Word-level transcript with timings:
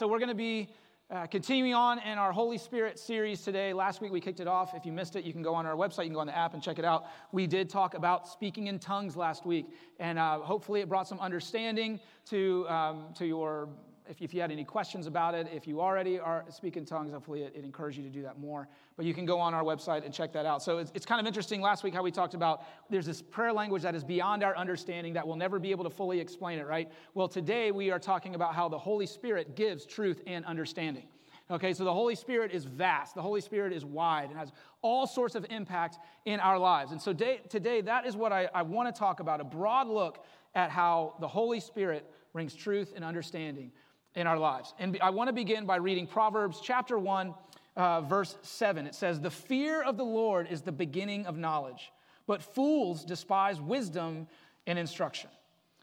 So 0.00 0.08
we're 0.08 0.18
going 0.18 0.30
to 0.30 0.34
be 0.34 0.70
uh, 1.10 1.26
continuing 1.26 1.74
on 1.74 1.98
in 1.98 2.16
our 2.16 2.32
Holy 2.32 2.56
Spirit 2.56 2.98
series 2.98 3.42
today. 3.42 3.74
Last 3.74 4.00
week 4.00 4.10
we 4.10 4.18
kicked 4.18 4.40
it 4.40 4.48
off. 4.48 4.72
If 4.74 4.86
you 4.86 4.92
missed 4.92 5.14
it, 5.14 5.24
you 5.24 5.32
can 5.34 5.42
go 5.42 5.54
on 5.54 5.66
our 5.66 5.76
website, 5.76 6.04
you 6.04 6.06
can 6.06 6.14
go 6.14 6.20
on 6.20 6.26
the 6.26 6.34
app 6.34 6.54
and 6.54 6.62
check 6.62 6.78
it 6.78 6.86
out. 6.86 7.04
We 7.32 7.46
did 7.46 7.68
talk 7.68 7.92
about 7.92 8.26
speaking 8.26 8.68
in 8.68 8.78
tongues 8.78 9.14
last 9.14 9.44
week, 9.44 9.66
and 9.98 10.18
uh, 10.18 10.38
hopefully 10.38 10.80
it 10.80 10.88
brought 10.88 11.06
some 11.06 11.20
understanding 11.20 12.00
to, 12.30 12.66
um, 12.70 13.08
to 13.18 13.26
your 13.26 13.68
if, 14.08 14.20
if 14.20 14.34
you 14.34 14.40
had 14.40 14.50
any 14.50 14.64
questions 14.64 15.06
about 15.06 15.34
it, 15.34 15.48
if 15.52 15.66
you 15.66 15.80
already 15.80 16.18
are 16.18 16.44
speaking 16.48 16.84
tongues, 16.84 17.12
hopefully 17.12 17.42
it, 17.42 17.54
it 17.56 17.64
encouraged 17.64 17.98
you 17.98 18.04
to 18.04 18.10
do 18.10 18.22
that 18.22 18.38
more. 18.38 18.68
But 18.96 19.06
you 19.06 19.14
can 19.14 19.24
go 19.24 19.38
on 19.38 19.54
our 19.54 19.62
website 19.62 20.04
and 20.04 20.12
check 20.12 20.32
that 20.32 20.46
out. 20.46 20.62
So 20.62 20.78
it's, 20.78 20.90
it's 20.94 21.06
kind 21.06 21.20
of 21.20 21.26
interesting 21.26 21.60
last 21.60 21.84
week 21.84 21.94
how 21.94 22.02
we 22.02 22.10
talked 22.10 22.34
about 22.34 22.62
there's 22.88 23.06
this 23.06 23.22
prayer 23.22 23.52
language 23.52 23.82
that 23.82 23.94
is 23.94 24.04
beyond 24.04 24.42
our 24.42 24.56
understanding 24.56 25.12
that 25.14 25.26
we'll 25.26 25.36
never 25.36 25.58
be 25.58 25.70
able 25.70 25.84
to 25.84 25.90
fully 25.90 26.20
explain 26.20 26.58
it, 26.58 26.66
right? 26.66 26.90
Well, 27.14 27.28
today 27.28 27.70
we 27.70 27.90
are 27.90 27.98
talking 27.98 28.34
about 28.34 28.54
how 28.54 28.68
the 28.68 28.78
Holy 28.78 29.06
Spirit 29.06 29.56
gives 29.56 29.86
truth 29.86 30.20
and 30.26 30.44
understanding. 30.44 31.06
Okay, 31.50 31.72
so 31.72 31.82
the 31.82 31.92
Holy 31.92 32.14
Spirit 32.14 32.52
is 32.52 32.64
vast. 32.64 33.16
The 33.16 33.22
Holy 33.22 33.40
Spirit 33.40 33.72
is 33.72 33.84
wide 33.84 34.30
and 34.30 34.38
has 34.38 34.52
all 34.82 35.06
sorts 35.06 35.34
of 35.34 35.44
impact 35.50 35.98
in 36.24 36.38
our 36.38 36.58
lives. 36.58 36.92
And 36.92 37.02
so 37.02 37.12
today, 37.12 37.40
today 37.48 37.80
that 37.80 38.06
is 38.06 38.16
what 38.16 38.32
I, 38.32 38.48
I 38.54 38.62
want 38.62 38.94
to 38.94 38.96
talk 38.96 39.18
about 39.18 39.40
a 39.40 39.44
broad 39.44 39.88
look 39.88 40.24
at 40.54 40.70
how 40.70 41.14
the 41.20 41.26
Holy 41.26 41.58
Spirit 41.58 42.08
brings 42.32 42.54
truth 42.54 42.92
and 42.94 43.04
understanding 43.04 43.72
in 44.14 44.26
our 44.26 44.38
lives. 44.38 44.74
And 44.78 44.98
I 45.02 45.10
want 45.10 45.28
to 45.28 45.32
begin 45.32 45.66
by 45.66 45.76
reading 45.76 46.06
Proverbs 46.06 46.60
chapter 46.62 46.98
1, 46.98 47.34
uh, 47.76 48.00
verse 48.02 48.36
7. 48.42 48.86
It 48.86 48.94
says, 48.94 49.20
The 49.20 49.30
fear 49.30 49.82
of 49.82 49.96
the 49.96 50.04
Lord 50.04 50.48
is 50.50 50.62
the 50.62 50.72
beginning 50.72 51.26
of 51.26 51.36
knowledge, 51.36 51.92
but 52.26 52.42
fools 52.42 53.04
despise 53.04 53.60
wisdom 53.60 54.26
and 54.66 54.78
instruction. 54.78 55.30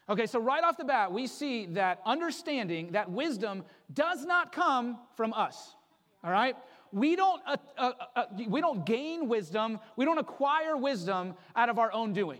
Okay, 0.09 0.25
so 0.25 0.39
right 0.39 0.63
off 0.63 0.77
the 0.77 0.85
bat, 0.85 1.11
we 1.11 1.27
see 1.27 1.65
that 1.67 2.01
understanding, 2.05 2.91
that 2.93 3.11
wisdom 3.11 3.63
does 3.93 4.25
not 4.25 4.53
come 4.53 4.97
from 5.15 5.33
us. 5.33 5.75
All 6.23 6.31
right? 6.31 6.55
We 6.93 7.17
don't, 7.17 7.41
uh, 7.45 7.57
uh, 7.77 7.91
uh, 8.15 8.23
we 8.47 8.61
don't 8.61 8.85
gain 8.85 9.27
wisdom, 9.27 9.79
we 9.97 10.05
don't 10.05 10.17
acquire 10.17 10.77
wisdom 10.77 11.33
out 11.55 11.67
of 11.67 11.77
our 11.77 11.91
own 11.91 12.13
doing. 12.13 12.39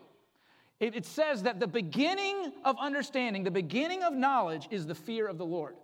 It, 0.79 0.95
it 0.95 1.05
says 1.05 1.43
that 1.43 1.59
the 1.59 1.67
beginning 1.67 2.53
of 2.63 2.75
understanding, 2.79 3.43
the 3.43 3.51
beginning 3.51 4.03
of 4.03 4.13
knowledge 4.13 4.67
is 4.69 4.85
the 4.85 4.95
fear 4.95 5.27
of 5.27 5.37
the 5.37 5.45
Lord. 5.45 5.75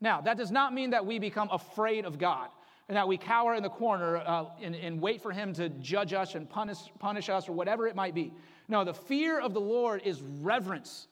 Now, 0.00 0.20
that 0.22 0.36
does 0.36 0.50
not 0.50 0.72
mean 0.72 0.90
that 0.90 1.04
we 1.04 1.18
become 1.18 1.48
afraid 1.50 2.04
of 2.04 2.18
God 2.18 2.48
and 2.88 2.96
that 2.96 3.06
we 3.06 3.18
cower 3.18 3.54
in 3.54 3.62
the 3.62 3.68
corner 3.68 4.16
uh, 4.16 4.46
and, 4.62 4.74
and, 4.74 5.00
wait 5.00 5.20
for 5.20 5.30
Him 5.30 5.52
to 5.54 5.68
judge 5.68 6.14
us 6.14 6.34
and 6.34 6.48
punish, 6.48 6.78
punish 6.98 7.28
us 7.28 7.48
or 7.48 7.52
whatever 7.52 7.86
it 7.86 7.94
might 7.94 8.14
be. 8.14 8.32
No, 8.68 8.84
the 8.84 8.94
fear 8.94 9.38
of 9.40 9.52
the 9.52 9.60
Lord 9.60 10.02
is 10.04 10.22
reverence 10.22 11.08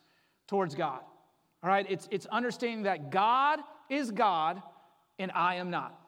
towards 0.47 0.75
God. 0.75 1.01
All 1.63 1.69
right? 1.69 1.85
It's, 1.89 2.09
it's 2.11 2.27
understanding 2.27 2.85
that 2.85 3.11
God 3.11 3.61
is 3.91 4.11
God 4.11 4.63
and 5.19 5.31
I 5.35 5.57
am 5.57 5.71
not. 5.71 5.99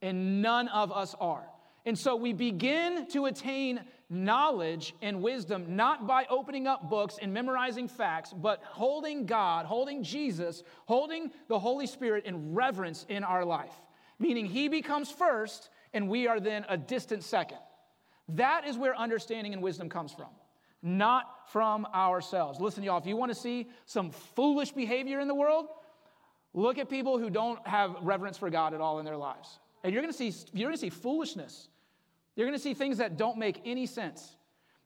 And 0.00 0.40
none 0.40 0.68
of 0.68 0.90
us 0.92 1.14
are. 1.20 1.44
And 1.84 1.98
so 1.98 2.16
we 2.16 2.32
begin 2.32 3.06
to 3.08 3.26
attain 3.26 3.80
knowledge 4.10 4.94
and 5.00 5.22
wisdom 5.22 5.76
not 5.76 6.06
by 6.06 6.26
opening 6.28 6.66
up 6.66 6.90
books 6.90 7.16
and 7.22 7.32
memorizing 7.32 7.86
facts, 7.86 8.34
but 8.36 8.60
holding 8.64 9.24
God, 9.24 9.64
holding 9.64 10.02
Jesus, 10.02 10.64
holding 10.86 11.30
the 11.48 11.58
Holy 11.58 11.86
Spirit 11.86 12.26
in 12.26 12.52
reverence 12.54 13.06
in 13.08 13.22
our 13.22 13.44
life. 13.44 13.72
Meaning 14.18 14.46
He 14.46 14.68
becomes 14.68 15.10
first 15.10 15.70
and 15.94 16.08
we 16.08 16.26
are 16.26 16.40
then 16.40 16.66
a 16.68 16.76
distant 16.76 17.22
second. 17.22 17.58
That 18.30 18.66
is 18.66 18.76
where 18.76 18.96
understanding 18.96 19.52
and 19.52 19.62
wisdom 19.62 19.88
comes 19.88 20.12
from, 20.12 20.28
not 20.82 21.50
from 21.50 21.86
ourselves. 21.86 22.60
Listen, 22.60 22.82
y'all, 22.82 22.98
if 22.98 23.06
you 23.06 23.16
want 23.16 23.30
to 23.30 23.38
see 23.38 23.68
some 23.86 24.10
foolish 24.10 24.72
behavior 24.72 25.20
in 25.20 25.28
the 25.28 25.34
world, 25.34 25.66
look 26.54 26.78
at 26.78 26.88
people 26.88 27.18
who 27.18 27.30
don't 27.30 27.64
have 27.66 27.96
reverence 28.02 28.38
for 28.38 28.50
God 28.50 28.74
at 28.74 28.80
all 28.80 28.98
in 28.98 29.04
their 29.04 29.16
lives. 29.16 29.58
And 29.82 29.92
you're 29.92 30.02
going 30.02 30.12
to 30.12 30.16
see, 30.16 30.32
you're 30.52 30.68
going 30.68 30.76
to 30.76 30.80
see 30.80 30.90
foolishness. 30.90 31.68
You're 32.36 32.46
going 32.46 32.58
to 32.58 32.62
see 32.62 32.74
things 32.74 32.98
that 32.98 33.16
don't 33.16 33.38
make 33.38 33.60
any 33.64 33.86
sense. 33.86 34.36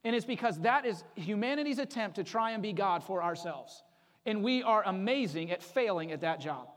And 0.02 0.14
it's 0.14 0.26
because 0.26 0.60
that 0.60 0.84
is 0.84 1.02
humanity's 1.14 1.78
attempt 1.78 2.16
to 2.16 2.24
try 2.24 2.50
and 2.50 2.62
be 2.62 2.72
God 2.72 3.02
for 3.02 3.22
ourselves. 3.22 3.82
And 4.26 4.42
we 4.42 4.62
are 4.62 4.82
amazing 4.86 5.50
at 5.50 5.62
failing 5.62 6.12
at 6.12 6.20
that 6.22 6.40
job. 6.40 6.68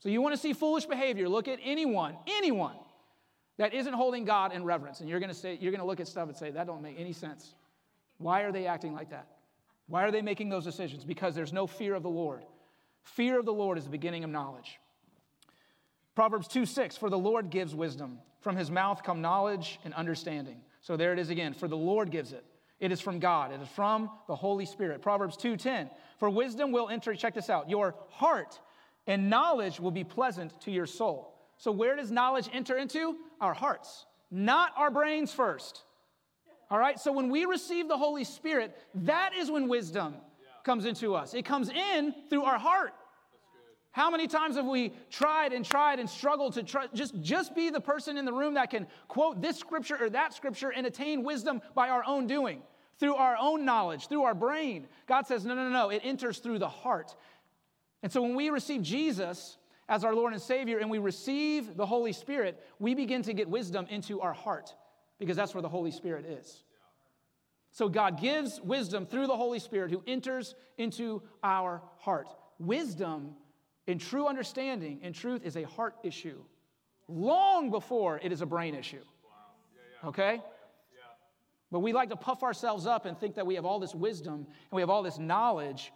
So 0.00 0.08
you 0.08 0.20
want 0.20 0.34
to 0.34 0.40
see 0.40 0.52
foolish 0.52 0.86
behavior, 0.86 1.28
look 1.28 1.48
at 1.48 1.60
anyone, 1.62 2.16
anyone 2.26 2.76
that 3.56 3.72
isn't 3.72 3.92
holding 3.92 4.24
God 4.24 4.52
in 4.52 4.64
reverence. 4.64 5.00
And 5.00 5.08
you're 5.08 5.20
going 5.20 5.30
to 5.30 5.34
say, 5.34 5.56
you're 5.60 5.70
going 5.70 5.80
to 5.80 5.86
look 5.86 6.00
at 6.00 6.08
stuff 6.08 6.28
and 6.28 6.36
say, 6.36 6.50
that 6.50 6.66
don't 6.66 6.82
make 6.82 6.98
any 6.98 7.12
sense. 7.12 7.54
Why 8.18 8.42
are 8.42 8.52
they 8.52 8.66
acting 8.66 8.94
like 8.94 9.10
that? 9.10 9.26
Why 9.86 10.02
are 10.02 10.10
they 10.10 10.22
making 10.22 10.48
those 10.48 10.64
decisions? 10.64 11.04
Because 11.04 11.34
there's 11.34 11.52
no 11.52 11.66
fear 11.66 11.94
of 11.94 12.02
the 12.02 12.10
Lord. 12.10 12.42
Fear 13.02 13.38
of 13.38 13.44
the 13.44 13.52
Lord 13.52 13.78
is 13.78 13.84
the 13.84 13.90
beginning 13.90 14.24
of 14.24 14.30
knowledge. 14.30 14.80
Proverbs 16.14 16.48
2 16.48 16.66
6, 16.66 16.96
for 16.96 17.10
the 17.10 17.18
Lord 17.18 17.50
gives 17.50 17.74
wisdom. 17.74 18.18
From 18.40 18.56
his 18.56 18.70
mouth 18.70 19.02
come 19.02 19.22
knowledge 19.22 19.78
and 19.84 19.94
understanding. 19.94 20.60
So 20.80 20.96
there 20.96 21.12
it 21.12 21.18
is 21.18 21.30
again, 21.30 21.54
for 21.54 21.68
the 21.68 21.76
Lord 21.76 22.10
gives 22.10 22.32
it. 22.32 22.44
It 22.80 22.90
is 22.90 23.00
from 23.00 23.20
God. 23.20 23.52
It 23.52 23.62
is 23.62 23.68
from 23.68 24.10
the 24.26 24.34
Holy 24.34 24.66
Spirit. 24.66 25.00
Proverbs 25.00 25.36
2:10. 25.36 25.88
For 26.18 26.28
wisdom 26.28 26.72
will 26.72 26.88
enter, 26.88 27.14
check 27.14 27.34
this 27.34 27.48
out. 27.48 27.70
Your 27.70 27.94
heart 28.10 28.60
and 29.06 29.30
knowledge 29.30 29.78
will 29.78 29.92
be 29.92 30.04
pleasant 30.04 30.60
to 30.62 30.72
your 30.72 30.86
soul. 30.86 31.32
So 31.56 31.70
where 31.70 31.94
does 31.94 32.10
knowledge 32.10 32.48
enter 32.52 32.76
into? 32.76 33.16
Our 33.40 33.54
hearts, 33.54 34.06
not 34.30 34.72
our 34.76 34.90
brains 34.90 35.32
first. 35.32 35.84
All 36.70 36.78
right? 36.78 36.98
So 36.98 37.12
when 37.12 37.28
we 37.28 37.44
receive 37.44 37.86
the 37.86 37.98
Holy 37.98 38.24
Spirit, 38.24 38.76
that 38.94 39.34
is 39.36 39.50
when 39.50 39.68
wisdom 39.68 40.16
comes 40.64 40.84
into 40.84 41.14
us. 41.14 41.34
It 41.34 41.44
comes 41.44 41.68
in 41.68 42.14
through 42.28 42.42
our 42.44 42.58
heart. 42.58 42.94
How 43.92 44.10
many 44.10 44.26
times 44.26 44.56
have 44.56 44.64
we 44.64 44.94
tried 45.10 45.52
and 45.52 45.64
tried 45.64 46.00
and 46.00 46.08
struggled 46.08 46.54
to 46.54 46.62
try, 46.62 46.86
just, 46.94 47.20
just 47.20 47.54
be 47.54 47.68
the 47.68 47.80
person 47.80 48.16
in 48.16 48.24
the 48.24 48.32
room 48.32 48.54
that 48.54 48.70
can 48.70 48.86
quote 49.06 49.42
this 49.42 49.58
scripture 49.58 49.98
or 50.00 50.08
that 50.10 50.32
scripture 50.32 50.70
and 50.70 50.86
attain 50.86 51.22
wisdom 51.22 51.60
by 51.74 51.90
our 51.90 52.02
own 52.06 52.26
doing, 52.26 52.62
through 52.98 53.14
our 53.14 53.36
own 53.38 53.66
knowledge, 53.66 54.08
through 54.08 54.22
our 54.22 54.34
brain? 54.34 54.88
God 55.06 55.26
says, 55.26 55.44
no, 55.44 55.54
no, 55.54 55.68
no, 55.68 55.90
it 55.90 56.00
enters 56.04 56.38
through 56.38 56.58
the 56.58 56.68
heart. 56.68 57.14
And 58.02 58.10
so 58.10 58.22
when 58.22 58.34
we 58.34 58.48
receive 58.48 58.82
Jesus 58.82 59.58
as 59.90 60.04
our 60.04 60.14
Lord 60.14 60.32
and 60.32 60.40
Savior 60.40 60.78
and 60.78 60.90
we 60.90 60.98
receive 60.98 61.76
the 61.76 61.84
Holy 61.84 62.14
Spirit, 62.14 62.64
we 62.78 62.94
begin 62.94 63.20
to 63.24 63.34
get 63.34 63.46
wisdom 63.46 63.86
into 63.90 64.22
our 64.22 64.32
heart 64.32 64.74
because 65.18 65.36
that's 65.36 65.54
where 65.54 65.62
the 65.62 65.68
Holy 65.68 65.90
Spirit 65.90 66.24
is. 66.24 66.64
So 67.72 67.90
God 67.90 68.18
gives 68.18 68.58
wisdom 68.62 69.04
through 69.04 69.26
the 69.26 69.36
Holy 69.36 69.58
Spirit 69.58 69.90
who 69.90 70.02
enters 70.06 70.54
into 70.78 71.22
our 71.42 71.82
heart. 71.98 72.28
Wisdom 72.58 73.34
in 73.86 73.98
true 73.98 74.26
understanding 74.26 75.00
and 75.02 75.14
truth 75.14 75.42
is 75.44 75.56
a 75.56 75.64
heart 75.64 75.96
issue 76.02 76.42
long 77.08 77.70
before 77.70 78.20
it 78.22 78.32
is 78.32 78.40
a 78.40 78.46
brain 78.46 78.74
issue. 78.74 79.02
Okay? 80.04 80.40
But 81.70 81.80
we 81.80 81.92
like 81.92 82.10
to 82.10 82.16
puff 82.16 82.42
ourselves 82.42 82.86
up 82.86 83.06
and 83.06 83.18
think 83.18 83.34
that 83.36 83.46
we 83.46 83.54
have 83.54 83.64
all 83.64 83.78
this 83.78 83.94
wisdom 83.94 84.34
and 84.34 84.72
we 84.72 84.82
have 84.82 84.90
all 84.90 85.02
this 85.02 85.18
knowledge 85.18 85.92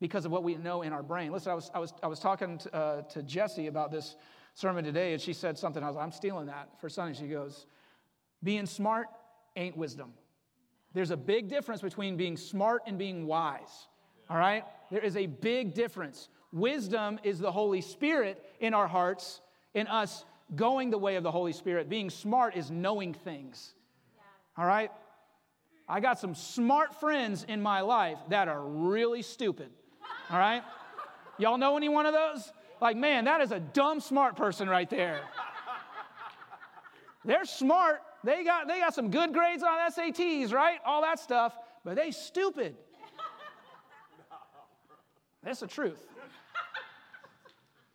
because 0.00 0.26
of 0.26 0.32
what 0.32 0.42
we 0.42 0.56
know 0.56 0.82
in 0.82 0.92
our 0.92 1.02
brain. 1.02 1.32
Listen, 1.32 1.52
I 1.52 1.54
was, 1.54 1.70
I 1.74 1.78
was, 1.78 1.94
I 2.02 2.06
was 2.08 2.18
talking 2.20 2.58
to, 2.58 2.74
uh, 2.74 3.02
to 3.02 3.22
Jesse 3.22 3.68
about 3.68 3.90
this 3.90 4.16
sermon 4.52 4.84
today, 4.84 5.12
and 5.12 5.22
she 5.22 5.32
said 5.32 5.56
something. 5.56 5.82
I 5.82 5.86
was 5.86 5.96
like, 5.96 6.04
I'm 6.04 6.12
stealing 6.12 6.46
that 6.46 6.68
for 6.78 6.88
Sunday. 6.88 7.18
She 7.18 7.26
goes, 7.26 7.66
Being 8.42 8.66
smart 8.66 9.06
ain't 9.56 9.76
wisdom. 9.76 10.12
There's 10.92 11.10
a 11.10 11.16
big 11.16 11.48
difference 11.48 11.80
between 11.80 12.16
being 12.16 12.36
smart 12.36 12.82
and 12.86 12.98
being 12.98 13.26
wise. 13.26 13.88
All 14.28 14.36
right? 14.36 14.64
There 14.90 15.02
is 15.02 15.16
a 15.16 15.26
big 15.26 15.74
difference. 15.74 16.28
Wisdom 16.54 17.18
is 17.24 17.40
the 17.40 17.50
Holy 17.50 17.80
Spirit 17.80 18.40
in 18.60 18.74
our 18.74 18.86
hearts, 18.86 19.40
in 19.74 19.88
us 19.88 20.24
going 20.54 20.88
the 20.90 20.98
way 20.98 21.16
of 21.16 21.24
the 21.24 21.30
Holy 21.30 21.52
Spirit. 21.52 21.88
Being 21.88 22.08
smart 22.08 22.54
is 22.54 22.70
knowing 22.70 23.12
things. 23.12 23.74
All 24.56 24.64
right? 24.64 24.92
I 25.88 25.98
got 25.98 26.20
some 26.20 26.36
smart 26.36 26.94
friends 27.00 27.44
in 27.48 27.60
my 27.60 27.80
life 27.80 28.18
that 28.28 28.46
are 28.46 28.62
really 28.62 29.20
stupid. 29.20 29.68
All 30.30 30.38
right? 30.38 30.62
Y'all 31.38 31.58
know 31.58 31.76
any 31.76 31.88
one 31.88 32.06
of 32.06 32.14
those? 32.14 32.52
Like, 32.80 32.96
man, 32.96 33.24
that 33.24 33.40
is 33.40 33.50
a 33.50 33.58
dumb 33.58 33.98
smart 33.98 34.36
person 34.36 34.68
right 34.68 34.88
there. 34.88 35.22
They're 37.24 37.46
smart. 37.46 38.00
They 38.22 38.44
got, 38.44 38.68
they 38.68 38.78
got 38.78 38.94
some 38.94 39.10
good 39.10 39.32
grades 39.32 39.64
on 39.64 39.90
SATs, 39.90 40.52
right? 40.52 40.78
All 40.86 41.02
that 41.02 41.18
stuff, 41.18 41.58
but 41.84 41.96
they 41.96 42.12
stupid. 42.12 42.76
That's 45.42 45.58
the 45.58 45.66
truth. 45.66 46.13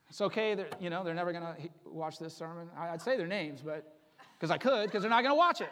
It's 0.10 0.22
okay, 0.22 0.56
they're, 0.56 0.70
you 0.80 0.90
know, 0.90 1.04
they're 1.04 1.14
never 1.14 1.32
going 1.32 1.44
to 1.44 1.56
watch 1.86 2.18
this 2.18 2.36
sermon. 2.36 2.68
I'd 2.78 3.02
say 3.02 3.16
their 3.16 3.28
names, 3.28 3.62
but 3.64 3.96
because 4.34 4.50
I 4.50 4.58
could, 4.58 4.86
because 4.86 5.04
they're 5.04 5.10
not 5.10 5.22
going 5.22 5.32
to 5.32 5.38
watch 5.38 5.62
it. 5.62 5.70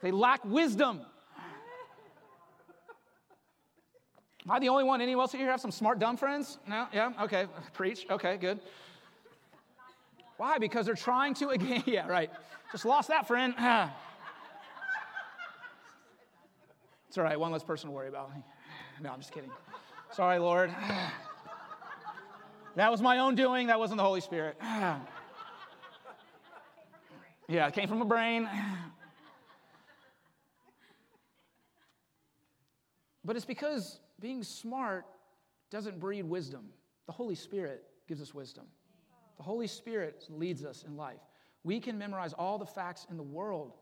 They 0.00 0.12
lack 0.12 0.44
wisdom. 0.44 1.00
Am 4.44 4.50
I 4.50 4.58
the 4.58 4.68
only 4.68 4.84
one? 4.84 5.00
Anyone 5.00 5.24
else 5.24 5.32
here 5.32 5.50
have 5.50 5.60
some 5.60 5.70
smart, 5.70 5.98
dumb 5.98 6.16
friends? 6.16 6.58
No? 6.66 6.86
Yeah? 6.92 7.12
Okay. 7.22 7.46
Preach. 7.74 8.06
Okay, 8.10 8.36
good. 8.36 8.60
Why? 10.38 10.56
Because 10.58 10.86
they're 10.86 10.94
trying 10.94 11.34
to, 11.34 11.50
again, 11.50 11.82
yeah, 11.86 12.06
right. 12.06 12.30
Just 12.72 12.84
lost 12.84 13.08
that 13.08 13.26
friend. 13.26 13.52
it's 17.08 17.18
all 17.18 17.24
right. 17.24 17.38
One 17.38 17.52
less 17.52 17.64
person 17.64 17.90
to 17.90 17.94
worry 17.94 18.08
about. 18.08 18.30
No, 19.02 19.10
I'm 19.10 19.20
just 19.20 19.32
kidding. 19.32 19.50
Sorry, 20.12 20.38
Lord. 20.38 20.74
That 22.76 22.90
was 22.90 23.00
my 23.02 23.18
own 23.18 23.34
doing, 23.34 23.66
that 23.66 23.78
wasn't 23.78 23.98
the 23.98 24.04
Holy 24.04 24.20
Spirit. 24.20 24.56
yeah, 24.62 25.00
it 27.48 27.74
came 27.74 27.88
from 27.88 27.98
my 27.98 28.06
brain. 28.06 28.48
But 33.22 33.36
it's 33.36 33.44
because 33.44 34.00
being 34.18 34.42
smart 34.42 35.04
doesn't 35.70 36.00
breed 36.00 36.24
wisdom. 36.24 36.70
The 37.06 37.12
Holy 37.12 37.34
Spirit 37.34 37.84
gives 38.08 38.22
us 38.22 38.34
wisdom. 38.34 38.64
The 39.36 39.42
Holy 39.42 39.66
Spirit 39.66 40.24
leads 40.30 40.64
us 40.64 40.84
in 40.86 40.96
life. 40.96 41.20
We 41.62 41.80
can 41.80 41.98
memorize 41.98 42.32
all 42.32 42.58
the 42.58 42.66
facts 42.66 43.06
in 43.10 43.16
the 43.16 43.22
world, 43.22 43.74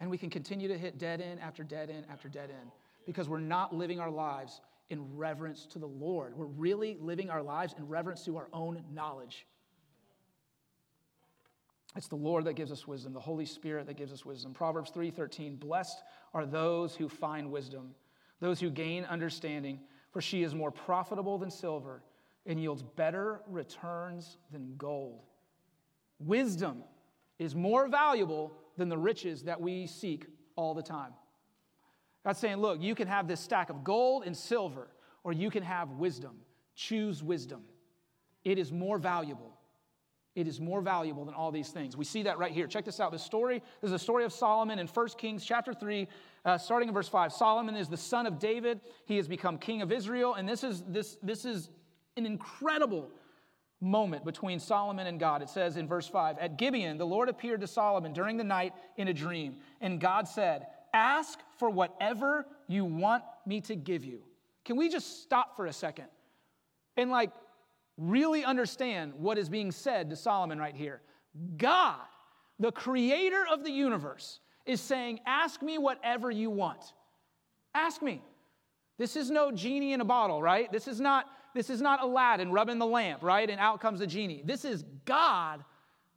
and 0.00 0.10
we 0.10 0.18
can 0.18 0.30
continue 0.30 0.68
to 0.68 0.76
hit 0.76 0.98
dead 0.98 1.20
end 1.20 1.40
after 1.40 1.62
dead 1.62 1.90
end 1.90 2.06
after 2.10 2.28
dead 2.28 2.50
end 2.50 2.70
because 3.06 3.28
we're 3.28 3.38
not 3.38 3.74
living 3.74 4.00
our 4.00 4.10
lives 4.10 4.60
in 4.90 5.16
reverence 5.16 5.66
to 5.66 5.78
the 5.78 5.86
Lord. 5.86 6.36
We're 6.36 6.46
really 6.46 6.98
living 7.00 7.30
our 7.30 7.42
lives 7.42 7.74
in 7.78 7.88
reverence 7.88 8.24
to 8.24 8.36
our 8.36 8.48
own 8.52 8.84
knowledge. 8.92 9.46
It's 11.96 12.08
the 12.08 12.16
Lord 12.16 12.44
that 12.44 12.54
gives 12.54 12.70
us 12.70 12.86
wisdom, 12.86 13.12
the 13.12 13.20
Holy 13.20 13.46
Spirit 13.46 13.86
that 13.86 13.96
gives 13.96 14.12
us 14.12 14.24
wisdom. 14.24 14.52
Proverbs 14.52 14.90
3:13, 14.90 15.56
"Blessed 15.56 16.02
are 16.34 16.46
those 16.46 16.94
who 16.94 17.08
find 17.08 17.50
wisdom, 17.50 17.94
those 18.38 18.60
who 18.60 18.70
gain 18.70 19.04
understanding, 19.04 19.80
for 20.10 20.20
she 20.20 20.42
is 20.42 20.54
more 20.54 20.70
profitable 20.70 21.38
than 21.38 21.50
silver 21.50 22.04
and 22.46 22.60
yields 22.60 22.82
better 22.82 23.42
returns 23.46 24.38
than 24.50 24.76
gold." 24.76 25.24
Wisdom 26.18 26.84
is 27.38 27.54
more 27.54 27.88
valuable 27.88 28.56
than 28.76 28.88
the 28.88 28.98
riches 28.98 29.44
that 29.44 29.60
we 29.60 29.86
seek 29.86 30.26
all 30.56 30.74
the 30.74 30.82
time. 30.82 31.14
God's 32.24 32.38
saying, 32.38 32.56
look, 32.56 32.80
you 32.80 32.94
can 32.94 33.08
have 33.08 33.26
this 33.26 33.40
stack 33.40 33.70
of 33.70 33.82
gold 33.82 34.24
and 34.26 34.36
silver, 34.36 34.88
or 35.24 35.32
you 35.32 35.50
can 35.50 35.62
have 35.62 35.90
wisdom. 35.92 36.36
Choose 36.74 37.22
wisdom. 37.22 37.62
It 38.44 38.58
is 38.58 38.72
more 38.72 38.98
valuable. 38.98 39.56
It 40.34 40.46
is 40.46 40.60
more 40.60 40.80
valuable 40.80 41.24
than 41.24 41.34
all 41.34 41.50
these 41.50 41.70
things. 41.70 41.96
We 41.96 42.04
see 42.04 42.22
that 42.22 42.38
right 42.38 42.52
here. 42.52 42.66
Check 42.66 42.84
this 42.84 43.00
out. 43.00 43.10
This 43.10 43.22
story, 43.22 43.62
this 43.80 43.88
is 43.88 43.92
a 43.92 43.98
story 43.98 44.24
of 44.24 44.32
Solomon 44.32 44.78
in 44.78 44.86
1 44.86 45.08
Kings 45.18 45.44
chapter 45.44 45.74
3, 45.74 46.06
uh, 46.44 46.56
starting 46.56 46.88
in 46.88 46.94
verse 46.94 47.08
5. 47.08 47.32
Solomon 47.32 47.74
is 47.74 47.88
the 47.88 47.96
son 47.96 48.26
of 48.26 48.38
David. 48.38 48.80
He 49.06 49.16
has 49.16 49.26
become 49.26 49.58
king 49.58 49.82
of 49.82 49.90
Israel. 49.90 50.34
And 50.34 50.48
this 50.48 50.62
is, 50.62 50.82
this, 50.86 51.16
this 51.22 51.44
is 51.44 51.68
an 52.16 52.26
incredible 52.26 53.10
moment 53.80 54.24
between 54.24 54.60
Solomon 54.60 55.06
and 55.06 55.18
God. 55.18 55.42
It 55.42 55.48
says 55.48 55.76
in 55.76 55.88
verse 55.88 56.06
5 56.06 56.38
At 56.38 56.58
Gibeon, 56.58 56.96
the 56.96 57.06
Lord 57.06 57.28
appeared 57.28 57.60
to 57.62 57.66
Solomon 57.66 58.12
during 58.12 58.36
the 58.36 58.44
night 58.44 58.72
in 58.96 59.08
a 59.08 59.14
dream. 59.14 59.56
And 59.80 60.00
God 60.00 60.28
said, 60.28 60.66
Ask 60.92 61.38
for 61.58 61.70
whatever 61.70 62.46
you 62.68 62.84
want 62.84 63.22
me 63.46 63.60
to 63.62 63.76
give 63.76 64.04
you. 64.04 64.20
Can 64.64 64.76
we 64.76 64.88
just 64.88 65.22
stop 65.22 65.56
for 65.56 65.66
a 65.66 65.72
second 65.72 66.06
and 66.96 67.10
like 67.10 67.30
really 67.96 68.44
understand 68.44 69.14
what 69.14 69.38
is 69.38 69.48
being 69.48 69.72
said 69.72 70.10
to 70.10 70.16
Solomon 70.16 70.58
right 70.58 70.74
here? 70.74 71.00
God, 71.56 72.00
the 72.58 72.72
creator 72.72 73.44
of 73.50 73.64
the 73.64 73.70
universe, 73.70 74.40
is 74.66 74.80
saying, 74.80 75.20
Ask 75.26 75.62
me 75.62 75.78
whatever 75.78 76.30
you 76.30 76.50
want. 76.50 76.92
Ask 77.74 78.02
me. 78.02 78.22
This 78.98 79.16
is 79.16 79.30
no 79.30 79.50
genie 79.50 79.92
in 79.92 80.00
a 80.00 80.04
bottle, 80.04 80.42
right? 80.42 80.70
This 80.70 80.86
is 80.86 81.00
not 81.00 81.26
this 81.54 81.70
is 81.70 81.80
not 81.80 82.02
Aladdin 82.02 82.52
rubbing 82.52 82.78
the 82.78 82.86
lamp, 82.86 83.22
right? 83.22 83.48
And 83.48 83.58
out 83.58 83.80
comes 83.80 84.00
the 84.00 84.06
genie. 84.06 84.42
This 84.44 84.64
is 84.64 84.84
God 85.04 85.64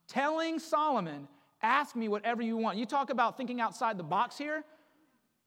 telling 0.08 0.60
Solomon, 0.60 1.28
Ask 1.64 1.96
me 1.96 2.10
whatever 2.10 2.42
you 2.42 2.58
want. 2.58 2.78
You 2.78 2.86
talk 2.86 3.10
about 3.10 3.38
thinking 3.38 3.62
outside 3.62 3.98
the 3.98 4.04
box 4.04 4.38
here. 4.38 4.66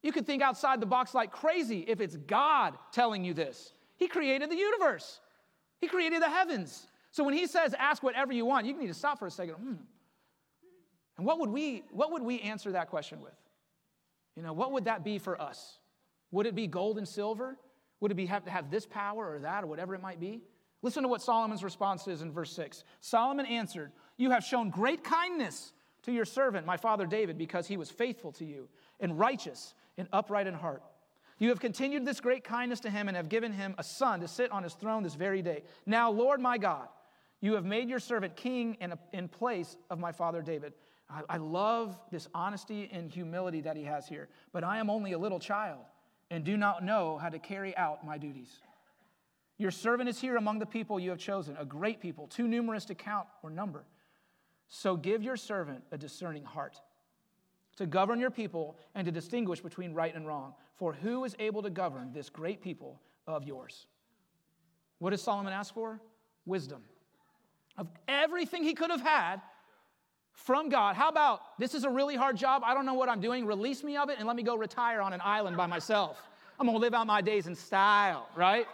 You 0.03 0.13
could 0.13 0.27
think 0.27 0.43
outside 0.43 0.81
the 0.81 0.87
box 0.87 1.15
like 1.15 1.31
crazy 1.31 1.85
if 1.87 2.01
it's 2.01 2.17
God 2.17 2.75
telling 2.91 3.23
you 3.23 3.35
this. 3.35 3.75
He 3.97 4.09
created 4.09 4.51
the 4.51 4.57
universe, 4.57 5.21
He 5.81 5.87
created 5.87 6.23
the 6.23 6.31
heavens. 6.31 6.89
So 7.11 7.23
when 7.23 7.35
He 7.35 7.47
says, 7.47 7.75
Ask 7.79 8.03
whatever 8.03 8.33
you 8.33 8.47
want, 8.47 8.67
you 8.67 8.77
need 8.79 8.89
to 8.89 8.95
stop 8.95 9.19
for 9.19 9.27
a 9.27 9.31
second. 9.31 9.55
Hmm. 9.55 9.75
And 11.19 11.27
what 11.27 11.39
would, 11.41 11.51
we, 11.51 11.83
what 11.91 12.13
would 12.13 12.23
we 12.23 12.41
answer 12.41 12.73
that 12.73 12.89
question 12.91 13.21
with? 13.23 13.33
You 14.37 14.43
know, 14.43 14.53
what 14.53 14.73
would 14.73 14.85
that 14.85 15.03
be 15.03 15.19
for 15.19 15.41
us? 15.41 15.79
Would 16.31 16.47
it 16.47 16.55
be 16.55 16.67
gold 16.67 16.99
and 16.99 17.09
silver? 17.09 17.57
Would 18.01 18.11
it 18.11 18.17
be 18.17 18.27
have 18.27 18.45
to 18.45 18.51
have 18.51 18.71
this 18.71 18.85
power 18.85 19.35
or 19.35 19.39
that 19.39 19.65
or 19.65 19.67
whatever 19.67 19.95
it 19.95 20.03
might 20.03 20.21
be? 20.21 20.43
Listen 20.83 21.03
to 21.03 21.09
what 21.09 21.23
Solomon's 21.23 21.65
response 21.65 22.07
is 22.07 22.21
in 22.21 22.33
verse 22.33 22.53
6. 22.53 22.85
Solomon 23.01 23.47
answered, 23.47 23.93
You 24.19 24.31
have 24.31 24.45
shown 24.45 24.69
great 24.69 25.03
kindness 25.03 25.73
to 26.06 26.12
your 26.12 26.25
servant, 26.25 26.64
my 26.67 26.76
father 26.76 27.05
David, 27.05 27.37
because 27.37 27.67
he 27.67 27.76
was 27.76 27.91
faithful 27.91 28.32
to 28.32 28.44
you 28.44 28.69
and 29.00 29.19
righteous 29.19 29.75
and 29.99 30.08
upright 30.12 30.47
in 30.47 30.55
heart. 30.55 30.82
You 31.38 31.50
have 31.50 31.61
continued 31.61 32.06
this 32.06 32.20
great 32.20 32.44
kindness 32.44 32.81
to 32.81 32.91
him 32.91 33.08
and 33.08 33.17
have 33.17 33.29
given 33.29 33.53
him 33.53 33.75
a 33.76 33.82
son 33.82 34.20
to 34.20 34.29
sit 34.29 34.50
on 34.53 34.62
his 34.62 34.75
throne 34.75 35.03
this 35.03 35.17
very 35.17 35.43
day. 35.43 35.64
Now, 35.85 36.11
Lord 36.11 36.41
my 36.41 36.58
God, 36.58 36.88
you 37.41 37.55
have 37.55 37.64
made 37.64 37.91
your 37.91 37.99
servant 37.99 38.37
king 38.37 38.79
in, 38.81 38.93
a, 38.93 38.99
in 39.12 39.29
place 39.29 39.76
of 39.91 39.99
my 39.99 40.12
father 40.12 40.41
David. 40.41 40.73
I, 41.11 41.23
I 41.29 41.37
love 41.37 42.00
this 42.11 42.29
honesty 42.32 42.88
and 42.91 43.11
humility 43.11 43.61
that 43.62 43.76
he 43.76 43.82
has 43.85 44.08
here, 44.08 44.29
but 44.53 44.64
I 44.64 44.79
am 44.79 44.88
only 44.88 45.12
a 45.12 45.19
little 45.19 45.41
child 45.41 45.81
and 46.31 46.44
do 46.44 46.56
not 46.56 46.85
know 46.85 47.19
how 47.19 47.29
to 47.29 47.38
carry 47.38 47.76
out 47.76 48.06
my 48.06 48.17
duties. 48.17 48.61
Your 49.58 49.70
servant 49.70 50.08
is 50.08 50.20
here 50.20 50.37
among 50.37 50.61
the 50.61 50.67
people 50.67 51.00
you 51.00 51.11
have 51.11 51.19
chosen, 51.19 51.56
a 51.58 51.64
great 51.64 52.00
people, 52.00 52.29
too 52.29 52.47
numerous 52.47 52.85
to 52.87 52.94
count 52.94 53.26
or 53.43 53.50
number. 53.50 53.85
So 54.69 54.97
give 54.97 55.23
your 55.23 55.37
servant 55.37 55.83
a 55.93 55.99
discerning 55.99 56.45
heart 56.45 56.81
to 57.77 57.87
govern 57.87 58.19
your 58.19 58.31
people 58.31 58.77
and 58.95 59.05
to 59.05 59.13
distinguish 59.13 59.61
between 59.61 59.95
right 59.95 60.15
and 60.15 60.27
wrong. 60.27 60.55
For 60.75 60.93
who 60.93 61.25
is 61.25 61.37
able 61.39 61.63
to 61.63 61.71
govern 61.71 62.13
this 62.13 62.29
great 62.29 62.61
people 62.63 63.01
of 63.27 63.45
yours? 63.45 63.87
What 64.99 65.11
does 65.11 65.23
Solomon 65.23 65.53
ask 65.53 65.73
for? 65.75 66.01
Wisdom. 66.45 66.83
Of 67.77 67.89
everything 68.09 68.63
he 68.63 68.75
could 68.75 68.91
have 68.91 69.03
had 69.03 69.41
from 70.33 70.69
God, 70.69 70.97
how 70.97 71.09
about 71.09 71.41
this 71.59 71.75
is 71.75 71.85
a 71.85 71.91
really 71.91 72.17
hard 72.17 72.37
job? 72.37 72.63
I 72.65 72.75
don't 72.75 72.87
know 72.87 72.95
what 72.95 73.09
I'm 73.09 73.21
doing. 73.21 73.47
Release 73.47 73.83
me 73.83 73.97
of 73.97 74.09
it 74.11 74.19
and 74.19 74.27
let 74.27 74.37
me 74.37 74.43
go 74.43 74.57
retire 74.57 75.01
on 75.01 75.13
an 75.13 75.21
island 75.23 75.57
by 75.57 75.67
myself. 75.67 76.23
I'm 76.59 76.67
gonna 76.67 76.79
live 76.79 76.95
out 76.95 77.07
my 77.07 77.21
days 77.21 77.47
in 77.47 77.55
style, 77.55 78.29
right? 78.35 78.67